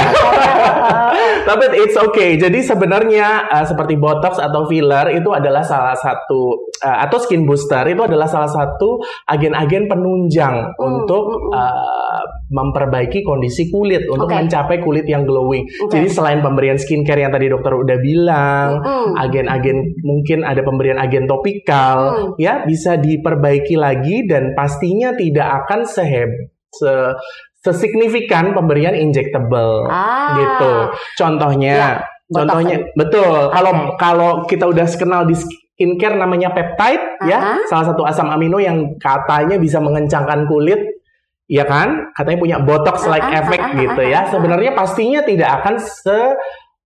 [1.47, 2.35] Tapi it's okay.
[2.35, 7.87] Jadi sebenarnya uh, seperti botox atau filler itu adalah salah satu uh, atau skin booster
[7.87, 8.99] itu adalah salah satu
[9.31, 14.35] agen-agen penunjang Hmm, untuk uh, memperbaiki kondisi kulit untuk Oke.
[14.35, 15.63] mencapai kulit yang glowing.
[15.83, 15.95] Oke.
[15.95, 19.15] Jadi selain pemberian skincare yang tadi dokter udah bilang, Hmm.
[19.15, 22.29] agen-agen mungkin ada pemberian agen topikal Hmm.
[22.35, 26.27] ya bisa diperbaiki lagi dan pastinya tidak akan seheb
[26.67, 26.91] se
[27.67, 30.31] sesignifikan pemberian injectable Ah.
[30.39, 30.73] gitu.
[31.19, 31.91] Contohnya, Ya,
[32.31, 33.51] contohnya betul.
[33.51, 33.83] Kalau Oke.
[33.99, 37.53] kalau kita udah kenal di skincare namanya peptide ya, Aha.
[37.67, 40.79] salah satu asam amino yang katanya bisa mengencangkan kulit.
[41.47, 42.11] ya kan?
[42.11, 44.19] Katanya punya botox like Ah, ah, effect ah, ah, gitu ah, ya.
[44.19, 44.31] ah, ah.
[44.35, 46.17] Sebenarnya pastinya tidak akan se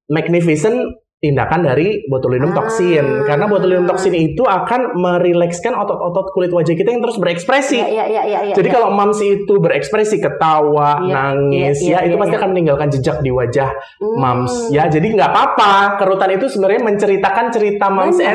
[0.06, 0.78] magnificent
[1.22, 2.66] tindakan dari botulinum Ah.
[2.66, 7.78] toxin karena botulinum toxin itu akan merilekskan otot-otot kulit wajah kita yang terus berekspresi.
[7.78, 8.56] Iya, iya, iya, iya.
[8.58, 8.76] Jadi iya.
[8.76, 12.42] kalau moms itu berekspresi ketawa, Iya, nangis, iya, ya iya, itu iya, pasti iya.
[12.42, 13.70] akan meninggalkan jejak di wajah
[14.02, 14.18] Hmm.
[14.18, 14.74] moms.
[14.74, 15.74] Ya, jadi nggak apa-apa.
[16.02, 17.86] Kerutan itu sebenarnya menceritakan cerita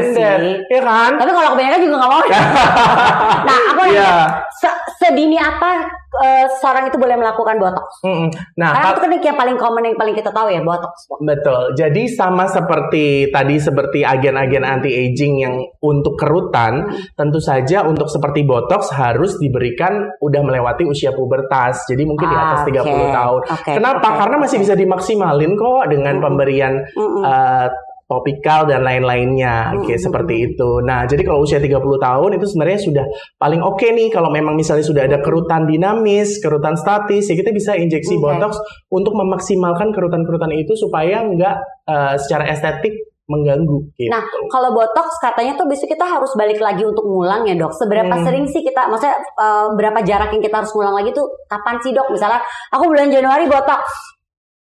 [0.06, 0.14] sih.
[0.14, 1.10] dad, ya kan?
[1.18, 2.22] Tapi kalau kebanyakan juga nggak mau.
[2.30, 2.40] ya.
[3.42, 4.14] nah, aku Iya.
[4.54, 5.84] se- sedini apa
[6.16, 8.00] eh, seorang itu boleh melakukan botox?
[8.02, 8.28] Mm-mm.
[8.56, 11.12] Nah, Karena itu kan yang paling common yang paling kita tahu ya botox.
[11.18, 11.76] Betul.
[11.76, 16.98] Jadi sama seperti tadi seperti agen-agen anti aging yang untuk kerutan, Hmm.
[17.14, 21.84] tentu saja untuk seperti botox harus diberikan udah melewati usia pubertas.
[21.84, 23.12] Jadi mungkin di atas Ah, 30 oke.
[23.12, 23.40] tahun.
[23.46, 24.08] Oke, Kenapa?
[24.08, 26.24] oke, Karena masih bisa dimaksimalin kok dengan Mm-mm.
[26.24, 27.22] pemberian Mm-mm.
[27.22, 27.68] eh,
[28.06, 29.84] topikal dan lain-lainnya Mm-mm.
[29.86, 30.78] kayak seperti itu.
[30.86, 34.86] Nah, jadi kalau usia 30 tahun itu sebenarnya sudah paling oke nih kalau memang misalnya
[34.86, 38.22] sudah ada kerutan dinamis, kerutan statis, ya kita bisa injeksi Oke.
[38.22, 38.62] botox
[38.94, 41.56] untuk memaksimalkan kerutan-kerutan itu supaya nggak
[41.90, 42.94] eh, secara estetik
[43.26, 44.06] mengganggu gitu.
[44.06, 47.74] Nah, kalau botox katanya tuh besok kita harus balik lagi untuk ngulang ya dok.
[47.74, 48.22] Seberapa Hmm.
[48.22, 51.26] sering sih kita, maksudnya eh, berapa jarak yang kita harus ngulang lagi tuh?
[51.50, 52.06] Kapan sih dok?
[52.14, 52.38] Misalnya
[52.70, 53.82] aku bulan Januari botox,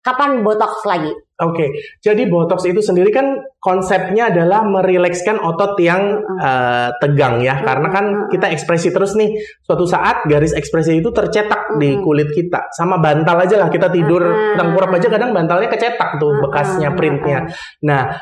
[0.10, 1.14] kapan botox lagi?
[1.40, 1.72] Oke,
[2.04, 8.06] jadi botox itu sendiri kan konsepnya adalah merilekskan otot yang eh, tegang ya, karena kan
[8.28, 9.40] kita ekspresi terus nih.
[9.64, 14.20] Suatu saat garis ekspresi itu tercetak di kulit kita, sama bantal aja lah kita tidur
[14.60, 17.48] tengkurap aja kadang bantalnya kecetak tuh bekasnya printnya.
[17.88, 18.20] Nah,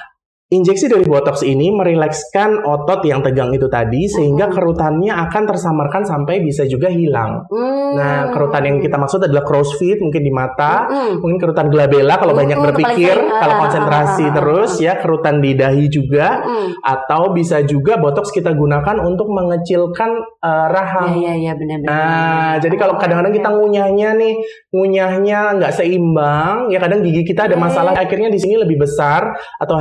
[0.48, 4.56] injeksi dari botox ini merilekskan otot yang tegang itu tadi sehingga Mm-mm.
[4.56, 7.44] kerutannya akan tersamarkan sampai bisa juga hilang.
[7.52, 8.00] Hmm.
[8.00, 11.20] Nah, kerutan yang kita maksud adalah crossfit mungkin di mata, Mm-mm.
[11.20, 14.94] mungkin kerutan glabella kalau Mm, banyak mm, berpikir, kalau Ah, konsentrasi ah, ah, terus ya,
[15.02, 16.40] kerutan di dahi juga,
[16.86, 21.18] atau bisa juga botox kita gunakan untuk mengecilkan eh, rahang.
[21.18, 21.92] Iya, iya, iya, benar-benar.
[21.92, 24.34] Nah, jadi kalau kadang-kadang kita ngunyahnya nih,
[24.72, 29.34] ngunyahnya nggak seimbang, ya kadang gigi kita ada Iya, masalah, akhirnya di sini lebih besar
[29.58, 29.76] atau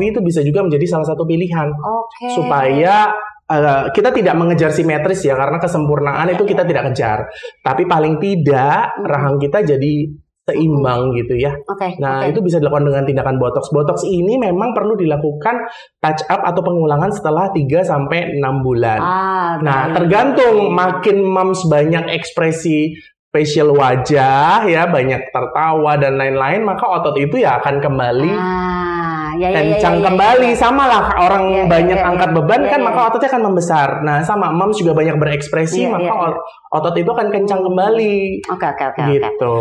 [0.00, 1.68] hypertrophy itu bisa juga menjadi salah satu pilihan.
[1.76, 2.32] Oke.
[2.32, 3.12] supaya
[3.50, 7.28] eh, kita tidak mengejar simetris ya karena kesempurnaan itu kita tidak kejar.
[7.60, 9.92] Tapi paling tidak rahang kita jadi
[10.40, 11.52] seimbang gitu ya.
[11.68, 12.00] Oke.
[12.02, 12.34] nah oke.
[12.34, 13.70] itu bisa dilakukan dengan tindakan botox.
[13.70, 15.68] Botox ini memang perlu dilakukan
[16.00, 18.98] touch up atau pengulangan setelah 3 sampai 6 bulan.
[18.98, 22.98] Ah, nah tergantung makin moms banyak ekspresi
[23.30, 28.99] facial wajah ya banyak tertawa dan lain-lain maka otot itu ya akan kembali Ah,
[29.40, 30.58] ya, ya, ya, kencang ya, ya, kembali ya.
[30.60, 32.36] sama lah orang iya, banyak iya, angkat iya.
[32.36, 32.86] beban Iya, kan iya.
[32.86, 36.12] maka ototnya akan membesar nah sama moms juga banyak berekspresi Iya, maka iya.
[36.28, 39.10] ot- otot itu akan kencang kembali Oke, oke, oke, oke.
[39.10, 39.54] gitu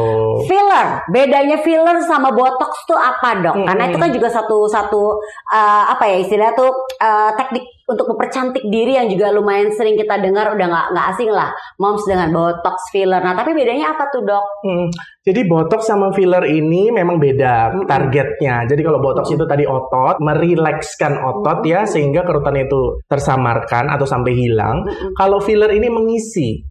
[0.46, 3.56] Filler, bedanya filler sama botox tuh apa dok?
[3.56, 3.65] Mm-mm.
[3.65, 5.18] Karena itu kan juga satu satu
[5.50, 10.21] eh, apa ya istilahnya tuh eh, teknik untuk mempercantik diri yang juga lumayan sering kita
[10.21, 11.49] dengar udah nggak nggak asing lah,
[11.82, 13.17] moms dengan botox filler.
[13.19, 14.45] Nah tapi bedanya apa tuh dok?
[14.62, 14.88] Hmm,
[15.25, 17.89] Jadi botox sama filler ini memang beda Mm-mm.
[17.89, 18.69] targetnya.
[18.69, 21.91] Jadi kalau botox itu tadi otot, merilekskan otot ya Mm-mm.
[21.91, 24.86] sehingga kerutan itu tersamarkan atau sampai hilang.
[24.86, 25.17] Mm-mm.
[25.17, 26.62] Kalau filler ini mengisi.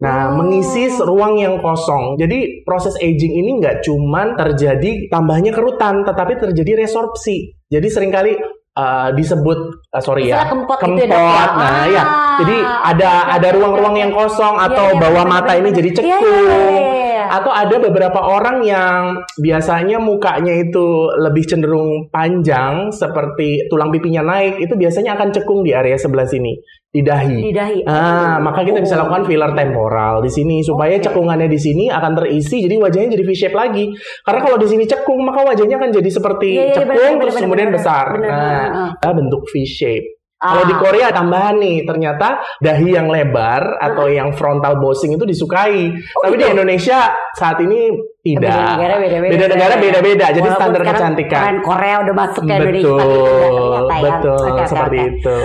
[0.00, 0.40] Nah, Oh.
[0.40, 2.16] mengisi ruang yang kosong.
[2.16, 7.52] Jadi proses aging ini nggak cuman terjadi tambahnya kerutan, tetapi terjadi resorpsi.
[7.68, 8.32] Jadi sering kali
[8.80, 9.58] uh, disebut
[9.92, 11.04] uh, sorry ya, kempot, gitu kempot.
[11.04, 11.44] ya dok ya?
[11.60, 12.04] Nah, ya.
[12.40, 15.78] Jadi ada ada ruang-ruang yang kosong Iya, atau iya, bawah bener, mata bener, ini bener.
[15.78, 16.48] jadi Iya, iya, cekung.
[16.48, 17.36] iya, iya, iya.
[17.40, 24.60] Atau ada beberapa orang yang biasanya mukanya itu lebih cenderung panjang seperti tulang pipinya naik,
[24.62, 26.56] itu biasanya akan cekung di area sebelah sini,
[26.90, 27.38] di dahi.
[27.48, 27.80] Di dahi.
[27.86, 31.06] Ah, maka kita bisa lakukan filler temporal di sini supaya Oke.
[31.08, 33.90] cekungannya di sini akan terisi jadi wajahnya jadi V shape lagi.
[34.26, 37.34] Karena kalau di sini cekung maka wajahnya akan jadi seperti Iya, iya, cekung benar, terus
[37.34, 38.06] benar, kemudian benar, besar.
[38.12, 38.88] benar, nah, benar.
[39.00, 40.08] kita bentuk V shape.
[40.40, 40.56] Ah.
[40.56, 45.92] Kalau di Korea tambahan nih, ternyata dahi yang lebar atau yang frontal bossing itu disukai.
[46.16, 46.52] Oh, Tapi di gitu?
[46.56, 48.52] Indonesia saat ini tidak.
[48.52, 49.32] Beda negara beda-beda.
[49.32, 50.26] Beda negara beda-beda.
[50.28, 51.40] Jadi Walaupun standar kecantikan.
[51.40, 52.84] Tren Korea udah masuk ke Indonesia.
[52.84, 54.10] Betul, tidak ternyata ya.
[54.20, 55.08] betul oke, seperti oke.
[55.08, 55.38] itu.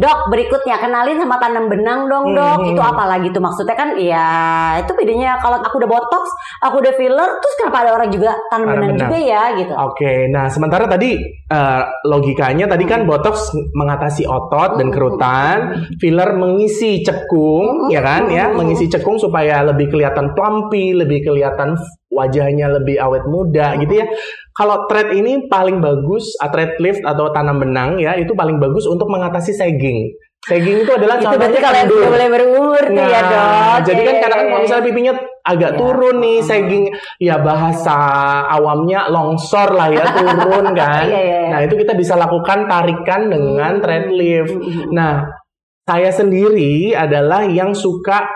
[0.00, 2.58] Dok, berikutnya kenalin sama tanam benang dong, Dok.
[2.62, 2.70] Hmm.
[2.72, 3.88] Itu apa lagi tuh maksudnya kan?
[4.00, 4.28] Ya,
[4.80, 6.24] itu bedanya kalau aku udah botox,
[6.64, 9.00] aku udah filler, terus kenapa ada orang juga tanam benang, benang.
[9.12, 9.72] juga ya gitu.
[9.76, 11.10] Oke, nah sementara tadi
[11.52, 14.94] eh, logikanya tadi kan botox mengatasi otot dan Hmm.
[14.96, 15.56] kerutan,
[16.00, 17.92] filler mengisi cekung, Hmm.
[17.92, 18.56] ya kan ya, Hmm.
[18.56, 21.76] mengisi cekung supaya lebih kelihatan plumpy, lebih kelihatan
[22.12, 24.06] wajahnya lebih awet muda gitu ya.
[24.52, 28.84] Kalau thread ini paling bagus, ah, thread lift atau tanam benang ya, itu paling bagus
[28.84, 30.12] untuk mengatasi sagging.
[30.42, 33.38] Sagging itu adalah itu berarti contohnya kalau yang mulai berumur tuh ya, Dok.
[33.38, 35.78] Nah, jadi kan Iya, kadang-kadang iya, kalau misalnya pipinya agak Iya.
[35.78, 36.84] turun nih, sagging
[37.22, 37.98] ya bahasa
[38.50, 41.06] awamnya longsor lah ya turun kan.
[41.06, 41.50] Iya, iya, iya.
[41.54, 44.52] Nah itu kita bisa lakukan tarikan dengan thread lift.
[44.90, 45.30] Nah
[45.86, 48.26] saya sendiri adalah yang suka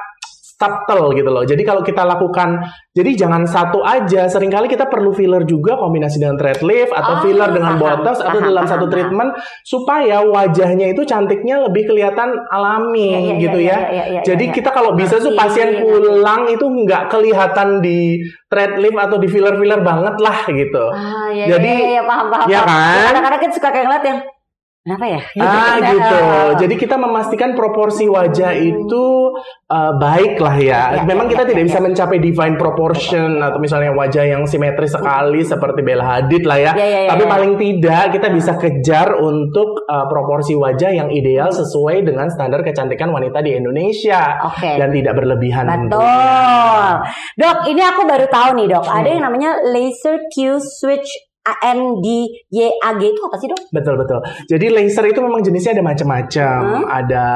[0.56, 1.44] subtle gitu loh.
[1.44, 4.24] Jadi kalau kita lakukan, jadi jangan satu aja.
[4.24, 8.16] Seringkali kita perlu filler juga kombinasi dengan thread lift atau Oh, filler dengan paham, botox
[8.18, 8.92] atau paham, dalam paham, satu paham.
[8.92, 9.30] treatment
[9.62, 13.76] supaya wajahnya itu cantiknya lebih kelihatan alami Iya, iya, gitu iya, ya.
[13.76, 14.54] iya, iya, iya, Jadi iya.
[14.56, 18.16] kita kalau bisa tuh pasien pulang itu nggak kelihatan di
[18.48, 20.84] thread lift atau di filler-filler banget lah gitu.
[20.88, 22.48] Ah, iya, Jadi, iya, iya, paham, paham.
[22.48, 23.12] ya kan?
[23.12, 24.18] Kadang-kadang kita suka kayak ngeliat yang,
[24.86, 25.20] kenapa ya?
[25.42, 26.14] Ah gitu.
[26.22, 26.50] Ah.
[26.62, 29.34] Jadi kita memastikan proporsi wajah itu
[29.66, 30.82] uh, baik lah ya.
[30.94, 34.46] Ya, Memang ya, kita ya, tidak ya, bisa mencapai divine proportion atau misalnya wajah yang
[34.46, 36.72] simetris sekali seperti Bella Hadid lah ya.
[36.78, 37.30] Ya, ya, ya, Tapi ya.
[37.34, 43.10] paling tidak kita bisa kejar untuk uh, proporsi wajah yang ideal sesuai dengan standar kecantikan
[43.10, 44.78] wanita di Indonesia Oke.
[44.78, 45.66] dan tidak berlebihan.
[45.66, 45.90] tentunya.
[45.90, 46.86] Betul.
[47.42, 48.84] Dok, ini aku baru tahu nih dok.
[48.86, 49.14] Ada Hmm.
[49.18, 51.08] yang namanya laser Q switch
[51.46, 53.60] ANDYAG itu apa sih dok?
[53.70, 54.18] Betul betul.
[54.50, 56.60] Jadi laser itu memang jenisnya ada macam-macam.
[56.62, 56.84] Hmm.
[56.90, 57.26] Ada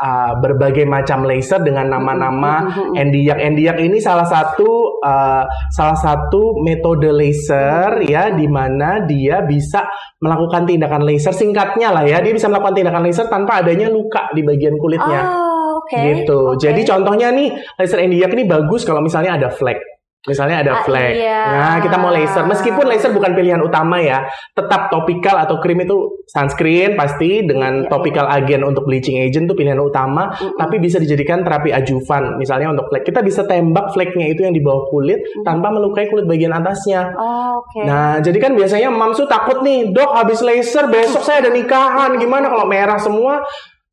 [0.00, 3.00] uh, berbagai macam laser dengan nama-nama Hmm, hmm, hmm.
[3.00, 3.38] endiak.
[3.40, 9.84] Endiak ini salah satu uh, salah satu metode laser ya di mana dia bisa
[10.20, 12.24] melakukan tindakan laser singkatnya lah ya.
[12.24, 15.20] Dia bisa melakukan tindakan laser tanpa adanya luka di bagian kulitnya.
[15.26, 16.00] Oh, oke.
[16.00, 16.40] Gitu.
[16.56, 16.60] Oke.
[16.64, 19.89] Jadi contohnya nih laser endiak ini bagus kalau misalnya ada flek.
[20.20, 21.16] Misalnya ada Ah, flek.
[21.16, 21.40] iya.
[21.48, 22.44] Nah, kita mau laser.
[22.44, 25.96] Meskipun laser bukan pilihan utama ya, tetap topikal atau krim itu
[26.28, 30.60] sunscreen pasti dengan Iya, topical agen untuk bleaching agent itu pilihan utama, Mm-mm.
[30.60, 32.36] tapi bisa dijadikan terapi ajuvan.
[32.36, 36.28] Misalnya untuk flek, kita bisa tembak fleknya itu yang di bawah kulit tanpa melukai kulit
[36.28, 37.16] bagian atasnya.
[37.16, 37.80] Oh, oke.
[37.88, 42.20] Nah, jadi kan biasanya mams tuh takut nih, dok habis laser besok saya ada nikahan,
[42.20, 43.40] gimana kalau merah semua?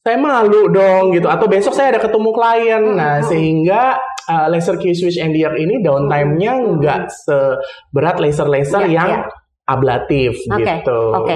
[0.03, 1.27] Saya malu dong gitu.
[1.27, 2.83] Atau besok saya ada ketemu klien.
[2.95, 3.95] Nah, sehingga
[4.27, 9.19] uh, laser Q switch NDR ini downtime-nya nggak seberat laser-laser Iya, yang iya.
[9.65, 10.99] ablatif Oke, gitu.
[11.11, 11.35] oke.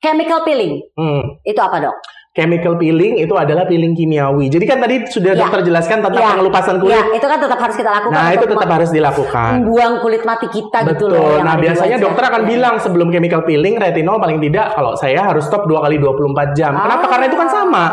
[0.00, 1.36] Chemical peeling Hmm.
[1.42, 1.96] itu apa dok?
[2.30, 4.46] Chemical peeling itu adalah peeling kimiawi.
[4.46, 5.42] Jadi kan tadi sudah Ya.
[5.42, 6.30] dokter jelaskan tentang Ya.
[6.30, 6.94] pengelupasan kulit.
[6.94, 8.14] Ya, itu kan tetap harus kita lakukan.
[8.14, 9.50] Nah, itu tetap harus dilakukan.
[9.58, 11.10] membuang kulit mati kita gitu Betul.
[11.10, 11.34] loh.
[11.34, 12.48] yang Nah, biasanya dokter akan Ya.
[12.48, 16.78] bilang sebelum chemical peeling retinol paling tidak kalau saya harus stop 2 kali 24 jam.
[16.78, 17.02] Kenapa?
[17.02, 17.10] Ah.
[17.10, 17.84] Karena itu kan sama.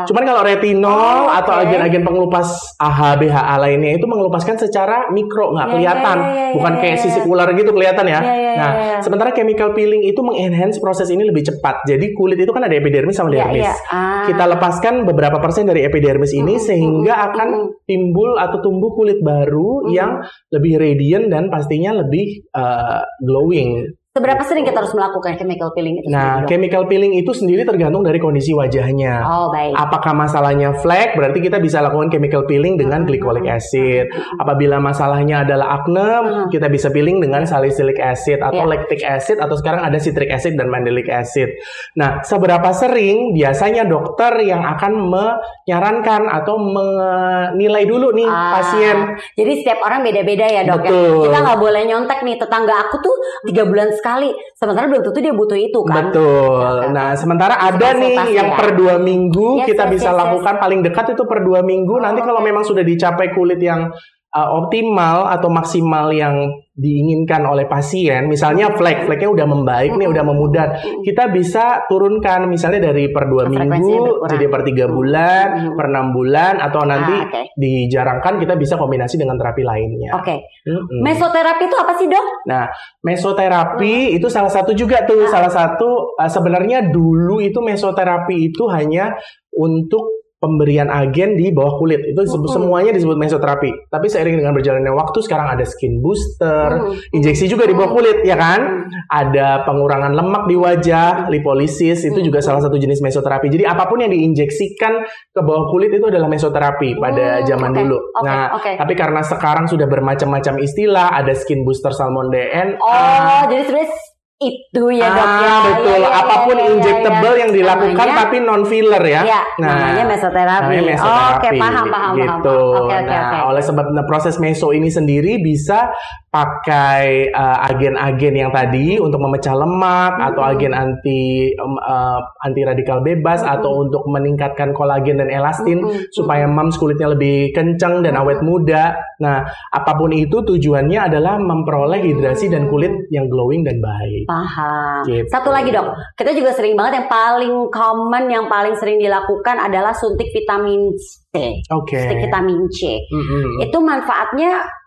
[0.00, 1.60] Cuman kalau retinol Oh, atau oke.
[1.60, 2.46] agen-agen pengelupas
[2.78, 6.80] AHA BHA lainnya itu mengelupaskan secara mikro nggak Ya, kelihatan, ya, ya, ya, bukan ya,
[6.80, 7.02] kayak ya.
[7.04, 8.16] sisik ular gitu kelihatan ya.
[8.16, 8.98] Ya, ya, nah, ya.
[9.02, 11.84] sementara chemical peeling itu mengenhance proses ini lebih cepat.
[11.84, 13.60] Jadi kulit itu kan ada epidermis sama dermis.
[13.60, 13.74] iya.
[13.88, 14.28] Ah.
[14.28, 17.48] Kita lepaskan beberapa persen dari epidermis ini Mm, sehingga akan
[17.88, 19.90] timbul atau tumbuh kulit baru Mm.
[19.94, 20.10] yang
[20.52, 23.99] lebih radiant dan pastinya lebih uh, glowing.
[24.10, 26.10] Seberapa sering kita harus melakukan chemical peeling itu?
[26.10, 29.22] Nah, sendiri, chemical peeling itu sendiri tergantung dari kondisi wajahnya.
[29.22, 29.70] Oh, baik.
[29.70, 31.14] Apakah masalahnya flek?
[31.14, 34.10] Berarti kita bisa lakukan chemical peeling dengan glycolic acid.
[34.34, 36.10] Apabila masalahnya adalah acne,
[36.50, 38.82] kita bisa peeling dengan salicylic acid atau Iya.
[38.82, 41.46] lactic acid atau sekarang ada citric acid dan mandelic acid.
[41.94, 49.62] Nah, seberapa sering biasanya dokter yang akan menyarankan atau menilai dulu nih Ah, pasien Jadi
[49.62, 50.90] setiap orang beda-beda ya dok ya.
[50.90, 51.30] Betul.
[51.30, 53.14] Kita nggak boleh nyontek nih tetangga aku tuh
[53.46, 54.32] tiga bulan sekali.
[54.56, 56.08] Sementara belum tentu dia butuh itu kan.
[56.08, 56.96] Betul.
[56.96, 58.56] Nah, sementara ada nih konsultasi yang ya.
[58.56, 60.20] per dua minggu Yes, kita yes, bisa yes, yes.
[60.24, 61.94] lakukan paling dekat itu per dua minggu.
[62.00, 63.92] Nanti Oh, kalau memang sudah dicapai kulit yang
[64.30, 66.48] uh, optimal atau maksimal yang
[66.80, 72.88] diinginkan oleh pasien, misalnya flek, fleknya udah membaik nih, udah memudar, kita bisa turunkan misalnya
[72.88, 75.76] dari per dua minggu jadi per tiga bulan, Hmm.
[75.76, 77.42] per enam bulan, atau nanti Ah, oke.
[77.60, 80.16] dijarangkan kita bisa kombinasi dengan terapi lainnya.
[80.16, 80.40] Oke.
[80.64, 81.04] Mm-mm.
[81.04, 82.26] Mesoterapi itu apa sih dok?
[82.48, 82.64] Nah,
[83.04, 89.12] mesoterapi itu salah satu juga tuh, salah satu uh, sebenarnya dulu itu mesoterapi itu hanya
[89.52, 92.00] untuk pemberian agen di bawah kulit.
[92.02, 92.64] Itu disebut- Mm-mm.
[92.64, 93.70] semuanya disebut mesoterapi.
[93.86, 97.14] Tapi seiring dengan berjalannya waktu sekarang ada skin booster, Mm.
[97.14, 98.88] injeksi juga di bawah kulit ya kan?
[99.06, 103.46] Ada pengurangan lemak di wajah, lipolisis itu juga salah satu jenis mesoterapi.
[103.46, 104.92] Jadi apa pun yang diinjeksikan
[105.28, 107.98] ke bawah kulit itu adalah mesoterapi pada Hmm, zaman oke, dulu.
[108.00, 108.72] oke, nah, oke.
[108.74, 113.92] tapi karena sekarang sudah bermacam-macam istilah, ada skin booster salmon DNA, Oh, jadi sebenarnya
[114.40, 115.54] itu ya dok ah, ya.
[115.68, 116.00] betul.
[116.00, 117.40] Ya, ya, Apa pun ya, ya, injectable ya.
[117.44, 119.20] yang dilakukan Namanya- tapi non filler ya.
[119.20, 120.64] Ya, namanya mesoterapi.
[120.64, 121.36] namanya Oh, mesoterapi.
[121.36, 122.56] Oke, paham, paham, gitu.
[122.56, 122.80] paham.
[122.80, 123.38] Oke, oke, nah, oke.
[123.52, 125.92] oleh sebab nah, proses meso ini sendiri bisa
[126.30, 133.02] pakai uh, agen-agen yang tadi untuk memecah lemak atau agen anti um, uh, anti radikal
[133.02, 136.06] bebas atau untuk meningkatkan kolagen dan elastin Mm-mm.
[136.14, 138.94] supaya mams kulitnya lebih kencang dan awet muda.
[139.18, 139.42] Nah,
[139.74, 144.30] apa pun itu tujuannya adalah memperoleh hidrasi dan kulit yang glowing dan baik.
[144.30, 145.02] Paham.
[145.10, 145.26] Gitu.
[145.34, 149.90] Satu lagi dok, kita juga sering banget yang paling common, yang paling sering dilakukan adalah
[149.90, 151.98] suntik vitamin C, Oke.
[151.98, 153.02] suntik vitamin C.
[153.10, 153.66] Mm-mm.
[153.66, 154.78] Itu manfaatnya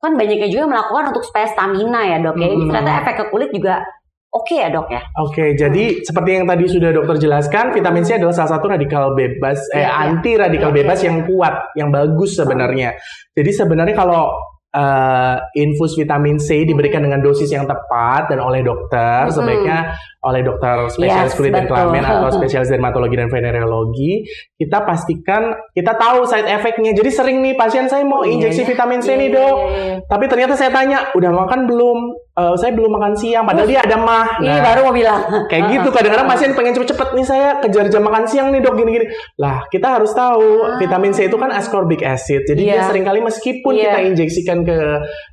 [0.00, 2.48] kan banyaknya juga melakukan untuk supaya stamina ya dok ya.
[2.48, 2.68] Ini Hmm.
[2.72, 3.84] ternyata efek ke kulit juga
[4.30, 5.02] oke ya dok ya?
[5.20, 9.58] Oke, jadi seperti yang tadi sudah dokter jelaskan, vitamin C adalah salah satu radikal bebas,
[9.74, 9.90] eh Iya, iya.
[10.08, 12.96] anti radikal Iya, bebas yang kuat, yang bagus sebenarnya.
[13.34, 14.30] Jadi sebenarnya kalau
[14.70, 19.34] eh, infus vitamin C diberikan dengan dosis yang tepat dan oleh dokter, Mm-mm.
[19.34, 19.78] sebaiknya
[20.20, 24.22] oleh dokter spesialis Yes, kulit dan kelamin atau spesialis dermatologi dan venereologi,
[24.60, 26.92] kita pastikan kita tahu side effect-nya.
[26.92, 28.68] Jadi sering nih pasien saya mau Iya, injeksi iya.
[28.68, 29.96] vitamin C Iya, nih iya, dok, iya, iya.
[30.06, 31.98] tapi ternyata saya tanya udah makan belum?
[32.30, 34.38] Eh, saya belum makan siang, padahal dia ada mah.
[34.38, 35.18] Ini Nah, baru mau bilang.
[35.44, 39.02] Kayak gitu kadang-kadang pasien pengen cepet-cepet nih saya kejar jam makan siang nih dok gini-gini.
[39.36, 42.46] Lah kita harus tahu vitamin C itu kan ascorbic acid.
[42.46, 42.76] Jadi dia Ah.
[42.76, 42.86] Iya.
[42.86, 43.82] sering kali meskipun Iya.
[43.82, 44.78] kita injeksikan ke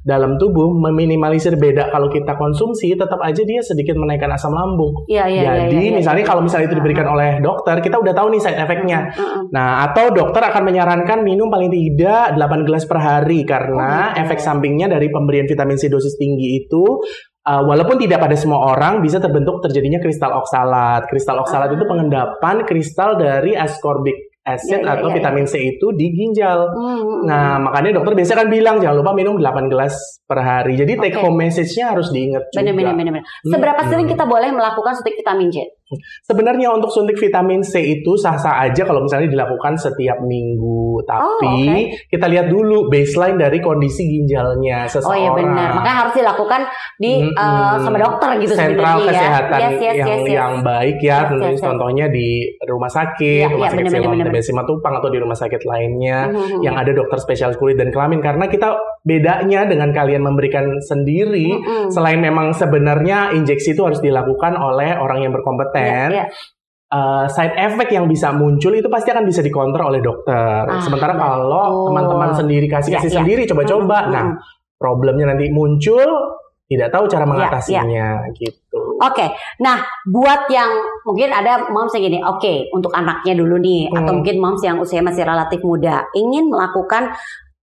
[0.02, 5.06] dalam tubuh meminimalisir beda kalau kita konsumsi tetap aja dia sedikit menaikkan asam lambung.
[5.06, 5.98] Iya, iya, iya, Jadi iya, iya.
[6.02, 9.14] misalnya kalau misalnya itu diberikan oleh dokter kita udah tahu nih side effect-nya.
[9.50, 14.22] Nah, atau dokter akan menyarankan minum paling tidak 8 gelas per hari karena Oh, gitu.
[14.26, 16.84] efek sampingnya dari pemberian vitamin C dosis tinggi itu
[17.48, 21.08] uh, walaupun tidak pada semua orang bisa terbentuk terjadinya kristal oksalat.
[21.08, 24.80] Kristal oksalat itu pengendapan kristal dari ascorbic acid Ah.
[24.80, 26.60] Iya, iya, atau iya, vitamin C itu di ginjal.
[26.72, 27.28] Hmm.
[27.28, 30.80] Nah, makanya dokter biasanya kan bilang jangan lupa minum 8 gelas per hari.
[30.80, 31.24] Jadi take Oke.
[31.28, 32.72] home message-nya harus diingat juga.
[32.72, 33.24] Bener, bener.
[33.44, 33.90] Seberapa Hmm.
[33.92, 35.68] sering kita boleh melakukan suntik vitamin C?
[36.22, 41.00] Sebenarnya untuk suntik vitamin C itu sah-sah aja kalau misalnya dilakukan setiap minggu.
[41.02, 41.56] Tapi
[42.10, 45.16] kita lihat dulu baseline dari kondisi ginjalnya Oh seseorang.
[45.16, 45.70] iya benar.
[45.74, 46.62] Makanya harus dilakukan
[46.98, 47.32] di Mm-mm.
[47.34, 49.08] eh, sama dokter gitu Sentral ya.
[49.08, 50.36] kesehatan Yes, yes, yang yes, yes.
[50.36, 51.62] yang baik ya, Yes, yes, yes.
[51.64, 52.28] contohnya di
[52.62, 54.20] rumah sakit, Iya, rumah iya, sakit Siloam.
[54.28, 56.60] TBC Matupang atau di rumah sakit lainnya Mhm.
[56.62, 61.88] yang ada dokter spesialis kulit dan kelamin karena kita bedanya dengan kalian memberikan sendiri Mm-mm.
[61.88, 66.26] selain memang sebenarnya injeksi itu harus dilakukan oleh orang yang berkompeten Iya, iya.
[66.92, 70.66] uh, side effect yang bisa muncul itu pasti akan bisa dikontrol oleh dokter.
[70.66, 71.24] Ah, Sementara betul.
[71.24, 74.26] kalau teman-teman sendiri kasih kasih Iya, sendiri coba-coba, Mm-mm, nah
[74.78, 76.10] problemnya nanti muncul
[76.68, 79.00] tidak tahu cara mengatasinya gitu.
[79.00, 79.30] Oke,
[79.62, 79.78] nah
[80.10, 80.68] buat yang
[81.06, 84.20] mungkin ada moms yang gini, oke untuk anaknya dulu nih, atau Hmm.
[84.20, 87.14] mungkin moms yang usia masih relatif muda, ingin melakukan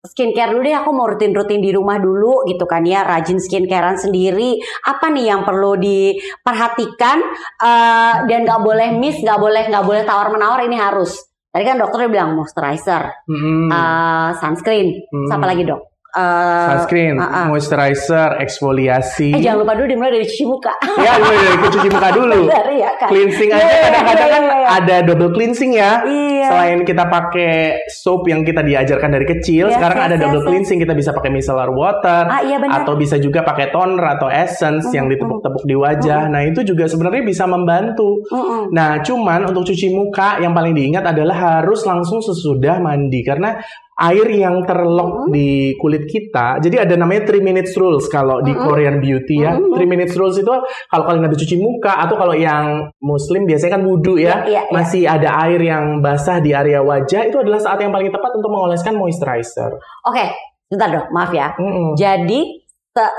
[0.06, 4.56] skincare dulu deh, aku mau rutin-rutin di rumah dulu gitu kan ya, rajin skincarean sendiri.
[4.88, 7.18] Apa nih yang perlu diperhatikan
[7.60, 11.20] eh, dan nggak boleh miss, nggak boleh nggak boleh tawar menawar ini harus.
[11.50, 13.74] Tadi kan dokter udah bilang moisturizer, Mm-mm.
[13.74, 15.28] eh, sunscreen, Hmm.
[15.28, 15.82] siapa lagi dok?
[16.10, 17.46] Eh, Sunscreen, ah, ah.
[17.54, 19.30] moisturizer, eksfoliasi.
[19.30, 20.74] Eh jangan lupa dulu dimulai dari cuci muka.
[21.06, 22.42] ya, gue dari cuci muka dulu.
[22.50, 23.08] Benar ya kan?
[23.14, 24.44] Cleansing aja Iya, iya, kadang-kadang kan
[24.74, 26.02] ada double cleansing ya.
[26.02, 26.48] Iya.
[26.50, 27.54] Selain kita pakai
[27.94, 30.82] soap yang kita diajarkan dari kecil, sekarang ada double cleansing.
[30.82, 32.26] Kita bisa pakai micellar water.
[32.26, 32.82] Ah iya benar.
[32.82, 36.26] atau bisa juga pakai toner atau essence yang Mhm, ditepuk-tepuk di wajah.
[36.26, 38.26] Nah, itu juga sebenarnya bisa membantu.
[38.34, 38.74] Mm-mm.
[38.74, 43.62] Nah, cuman untuk cuci muka yang paling diingat adalah harus langsung sesudah mandi karena
[44.00, 45.30] air yang terlok Mhm.
[45.30, 46.58] di kulit kita.
[46.58, 48.64] Jadi ada namanya 3 minutes rules kalau di Mhm.
[48.64, 49.54] Korean beauty ya.
[49.54, 49.76] Mhm.
[49.76, 50.54] 3 minutes rules itu
[50.88, 54.62] kalau kalian habis cuci muka atau kalau yang muslim biasanya kan wudhu ya, Iya, iya,
[54.64, 54.72] iya.
[54.72, 58.48] masih ada air yang basah di area wajah, itu adalah saat yang paling tepat untuk
[58.48, 59.76] mengoleskan moisturizer.
[60.04, 60.26] Oke,
[60.66, 61.52] sebentar dok, maaf ya.
[61.56, 61.94] Mm-mm.
[61.94, 63.16] Jadi se-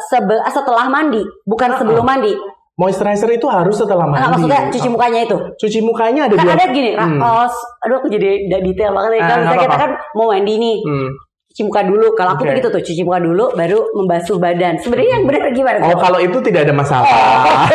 [0.48, 1.78] setelah mandi, bukan Uh-uh.
[1.78, 2.32] sebelum mandi.
[2.80, 4.18] Moisturizer itu harus setelah mandi.
[4.18, 5.36] Nah, maksudnya cuci mukanya itu.
[5.54, 6.54] Cuci mukanya ada Kan dua.
[6.54, 7.20] ada gini, Hmm.
[7.20, 9.10] oh, s- aduh aku jadi udah detail banget.
[9.20, 11.08] Ah, Kan kita kan mau mandi nih, Hmm.
[11.46, 12.06] cuci muka dulu.
[12.14, 12.48] Kalau aku Oke.
[12.48, 14.80] tuh gitu tuh, cuci muka dulu, baru membasuh badan.
[14.80, 15.76] Sebenarnya yang benar gimana?
[15.84, 17.04] Oh, kalau itu tidak ada masalah.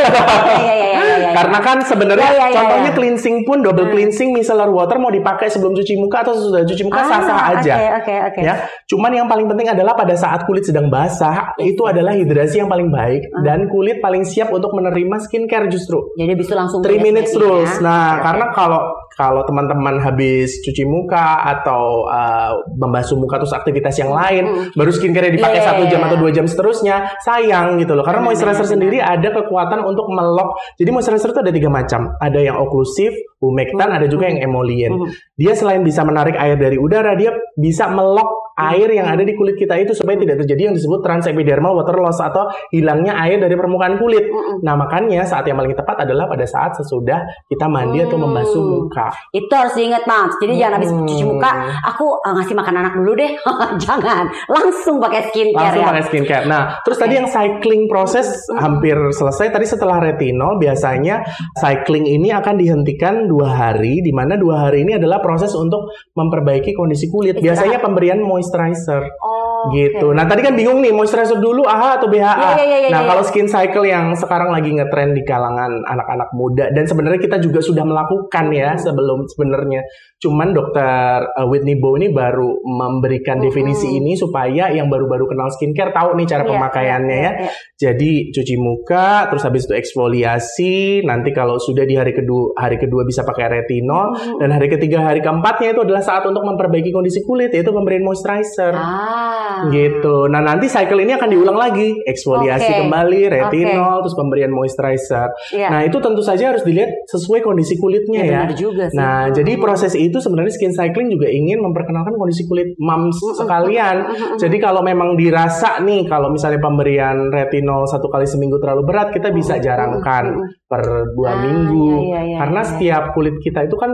[0.58, 1.38] Iya, iya, iya, iya, iya.
[1.38, 2.96] Karena kan sebenarnya Ya, ya, ya, contohnya ya.
[2.96, 3.94] cleansing pun double Hmm.
[3.94, 7.74] cleansing micellar water mau dipakai sebelum cuci muka atau sesudah cuci muka sah-sah Ah, aja.
[7.74, 8.42] Oke, oke, oke.
[8.42, 12.68] Ya, cuman yang paling penting adalah pada saat kulit sedang basah itu adalah hidrasi yang
[12.68, 13.42] paling baik Hmm.
[13.42, 16.14] dan kulit paling siap untuk menerima skincare justru.
[16.14, 17.72] Jadi bisa langsung 3 minutes rules.
[17.72, 17.82] ya.
[17.82, 23.96] Nah, Oke, karena kalau kalau teman-teman habis cuci muka atau uh, membasuh muka terus aktivitas
[23.96, 24.76] yang lain, Hmm.
[24.76, 26.08] baru skincare dipakai Iya, iya, satu jam iya.
[26.10, 28.04] atau dua jam seterusnya, sayang gitu loh.
[28.04, 30.60] Karena moisturizer sendiri ada kekuatan untuk melok.
[30.76, 32.12] Jadi moisturizer itu ada tiga macam.
[32.20, 33.98] Ada yang oklusif, humectan, Hmm.
[34.00, 34.92] ada juga yang emolien.
[34.96, 35.12] Hmm.
[35.36, 39.60] Dia selain bisa menarik air dari udara, dia bisa melok air yang ada di kulit
[39.60, 44.00] kita itu supaya tidak terjadi yang disebut transepidermal water loss atau hilangnya air dari permukaan
[44.00, 44.32] kulit.
[44.64, 47.20] Nah, makanya saat yang paling tepat adalah pada saat sesudah
[47.52, 48.32] kita mandi atau Hmm.
[48.32, 49.12] membasuh muka.
[49.36, 50.40] Itu harus diingat, Mams.
[50.40, 51.04] Jadi jangan habis Hmm.
[51.04, 51.52] cuci muka,
[51.84, 53.32] aku eh, ngasih makan anak dulu deh.
[53.84, 54.24] jangan.
[54.48, 55.88] Langsung pakai skincare Langsung ya.
[55.92, 56.46] pakai skincare.
[56.48, 57.04] Nah, terus Oke.
[57.04, 59.52] tadi yang cycling proses hampir selesai.
[59.52, 61.28] Tadi setelah retinol, biasanya
[61.60, 66.72] cycling ini akan dihentikan dua hari, di mana dua hari ini adalah proses untuk memperbaiki
[66.78, 67.38] kondisi kulit.
[67.38, 67.46] Istirahat.
[67.46, 69.04] Biasanya pemberian moisturizer.
[69.20, 69.55] Oh.
[69.74, 70.08] Gitu.
[70.12, 70.18] oke.
[70.18, 72.34] Nah tadi kan bingung nih moisturizer dulu AHA atau BHA.
[72.36, 76.30] Iya, iya, iya, nah iya, kalau skin cycle yang sekarang lagi ngetren di kalangan anak-anak
[76.34, 79.82] muda dan sebenarnya kita juga sudah melakukan ya sebelum sebenarnya.
[80.22, 85.92] Cuman dokter uh, Whitney Bow ini baru memberikan definisi ini supaya yang baru-baru kenal skincare
[85.92, 87.32] tahu nih cara Iya, pemakaiannya iya, ya.
[87.42, 87.52] iya.
[87.76, 91.04] Jadi cuci muka, terus habis itu eksfoliasi.
[91.04, 95.20] Nanti kalau sudah di hari kedua hari kedua bisa pakai retinol dan hari ketiga hari
[95.20, 98.74] keempatnya itu adalah saat untuk memperbaiki kondisi kulit yaitu pemberian moisturizer.
[98.74, 99.55] Ah.
[99.70, 100.16] Gitu.
[100.28, 102.80] Nah nanti cycle ini akan diulang lagi, eksfoliasi Oke.
[102.86, 105.30] kembali, retinol, terus pemberian moisturizer.
[105.52, 105.68] Iya.
[105.70, 108.56] Nah itu tentu saja harus dilihat sesuai kondisi kulitnya Ya, ya.
[108.56, 108.98] juga sih.
[108.98, 114.06] Nah jadi proses itu sebenarnya skin cycling juga ingin memperkenalkan kondisi kulit moms sekalian.
[114.36, 119.32] Jadi kalau memang dirasa nih kalau misalnya pemberian retinol satu kali seminggu terlalu berat, kita
[119.32, 120.36] bisa jarangkan
[120.66, 120.84] per
[121.14, 121.86] dua Ah, minggu.
[121.86, 122.70] iya, iya, iya, Karena iya.
[122.70, 123.92] setiap kulit kita itu kan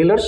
[0.00, 0.18] benar,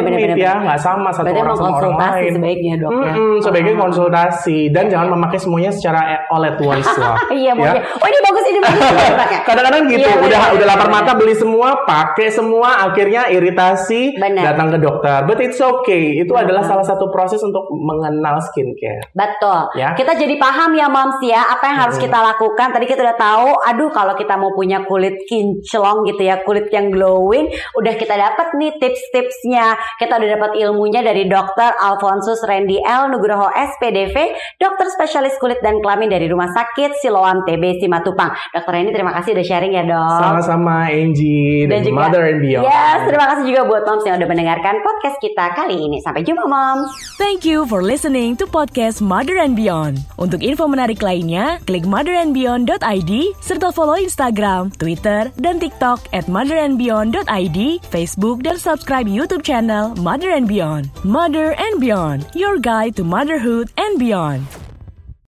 [0.00, 2.32] made benar, ya, nggak sama satu Berarti orang sama orang lain.
[2.34, 3.12] sebaiknya dok ya.
[3.12, 3.78] Mm-mm, sebagai Ah.
[3.78, 7.20] konsultasi dan jangan memakai semuanya secara all at once lah.
[7.28, 7.72] Iya, ya.
[7.76, 8.80] Oh ini bagus ini bagus.
[9.12, 9.38] Pakai.
[9.44, 14.42] Kadang-kadang gitu, Iya, benar, udah udah lapar mata beli semua, pakai semua, akhirnya iritasi, Benar.
[14.52, 15.18] datang ke dokter.
[15.24, 16.48] But it's okay, itu Benar.
[16.48, 19.12] adalah salah satu proses untuk mengenal skincare.
[19.12, 19.76] Betul.
[19.76, 19.92] Ya.
[19.92, 22.08] Kita jadi paham ya moms ya apa yang harus Mm-mm.
[22.08, 22.68] kita lakukan.
[22.72, 26.88] Tadi kita udah tahu, aduh kalau kita mau punya kulit kinclong gitu ya, kulit yang
[26.88, 29.76] glowing, udah kita dapat nih tips-tipsnya.
[30.00, 31.76] Kita udah dapat ilmunya dari Dr.
[31.76, 33.12] Alfonsus Randy L.
[33.12, 34.16] Nugroho SPDV,
[34.56, 38.32] dokter spesialis kulit dan kelamin dari Rumah Sakit Siloam TB Simatupang.
[38.56, 40.20] Dokter Randy terima kasih udah sharing ya dok.
[40.24, 42.64] Sama-sama Angie dan, juga- Mother and Beyond.
[42.64, 46.00] Yes, terima kasih juga buat moms yang udah mendengarkan podcast kita kali ini.
[46.00, 46.88] Sampai jumpa moms.
[47.20, 50.00] Thank you for listening to podcast Mother and Beyond.
[50.16, 53.12] Untuk info menarik lainnya, klik motherandbeyond.id
[53.42, 57.58] serta follow Instagram, Twitter, dan TikTok at motherandbeyond.id,
[57.90, 60.90] Facebook, dan subscribe YouTube channel Mother and Beyond.
[61.02, 64.67] Mother and Beyond, your guide to motherhood and beyond.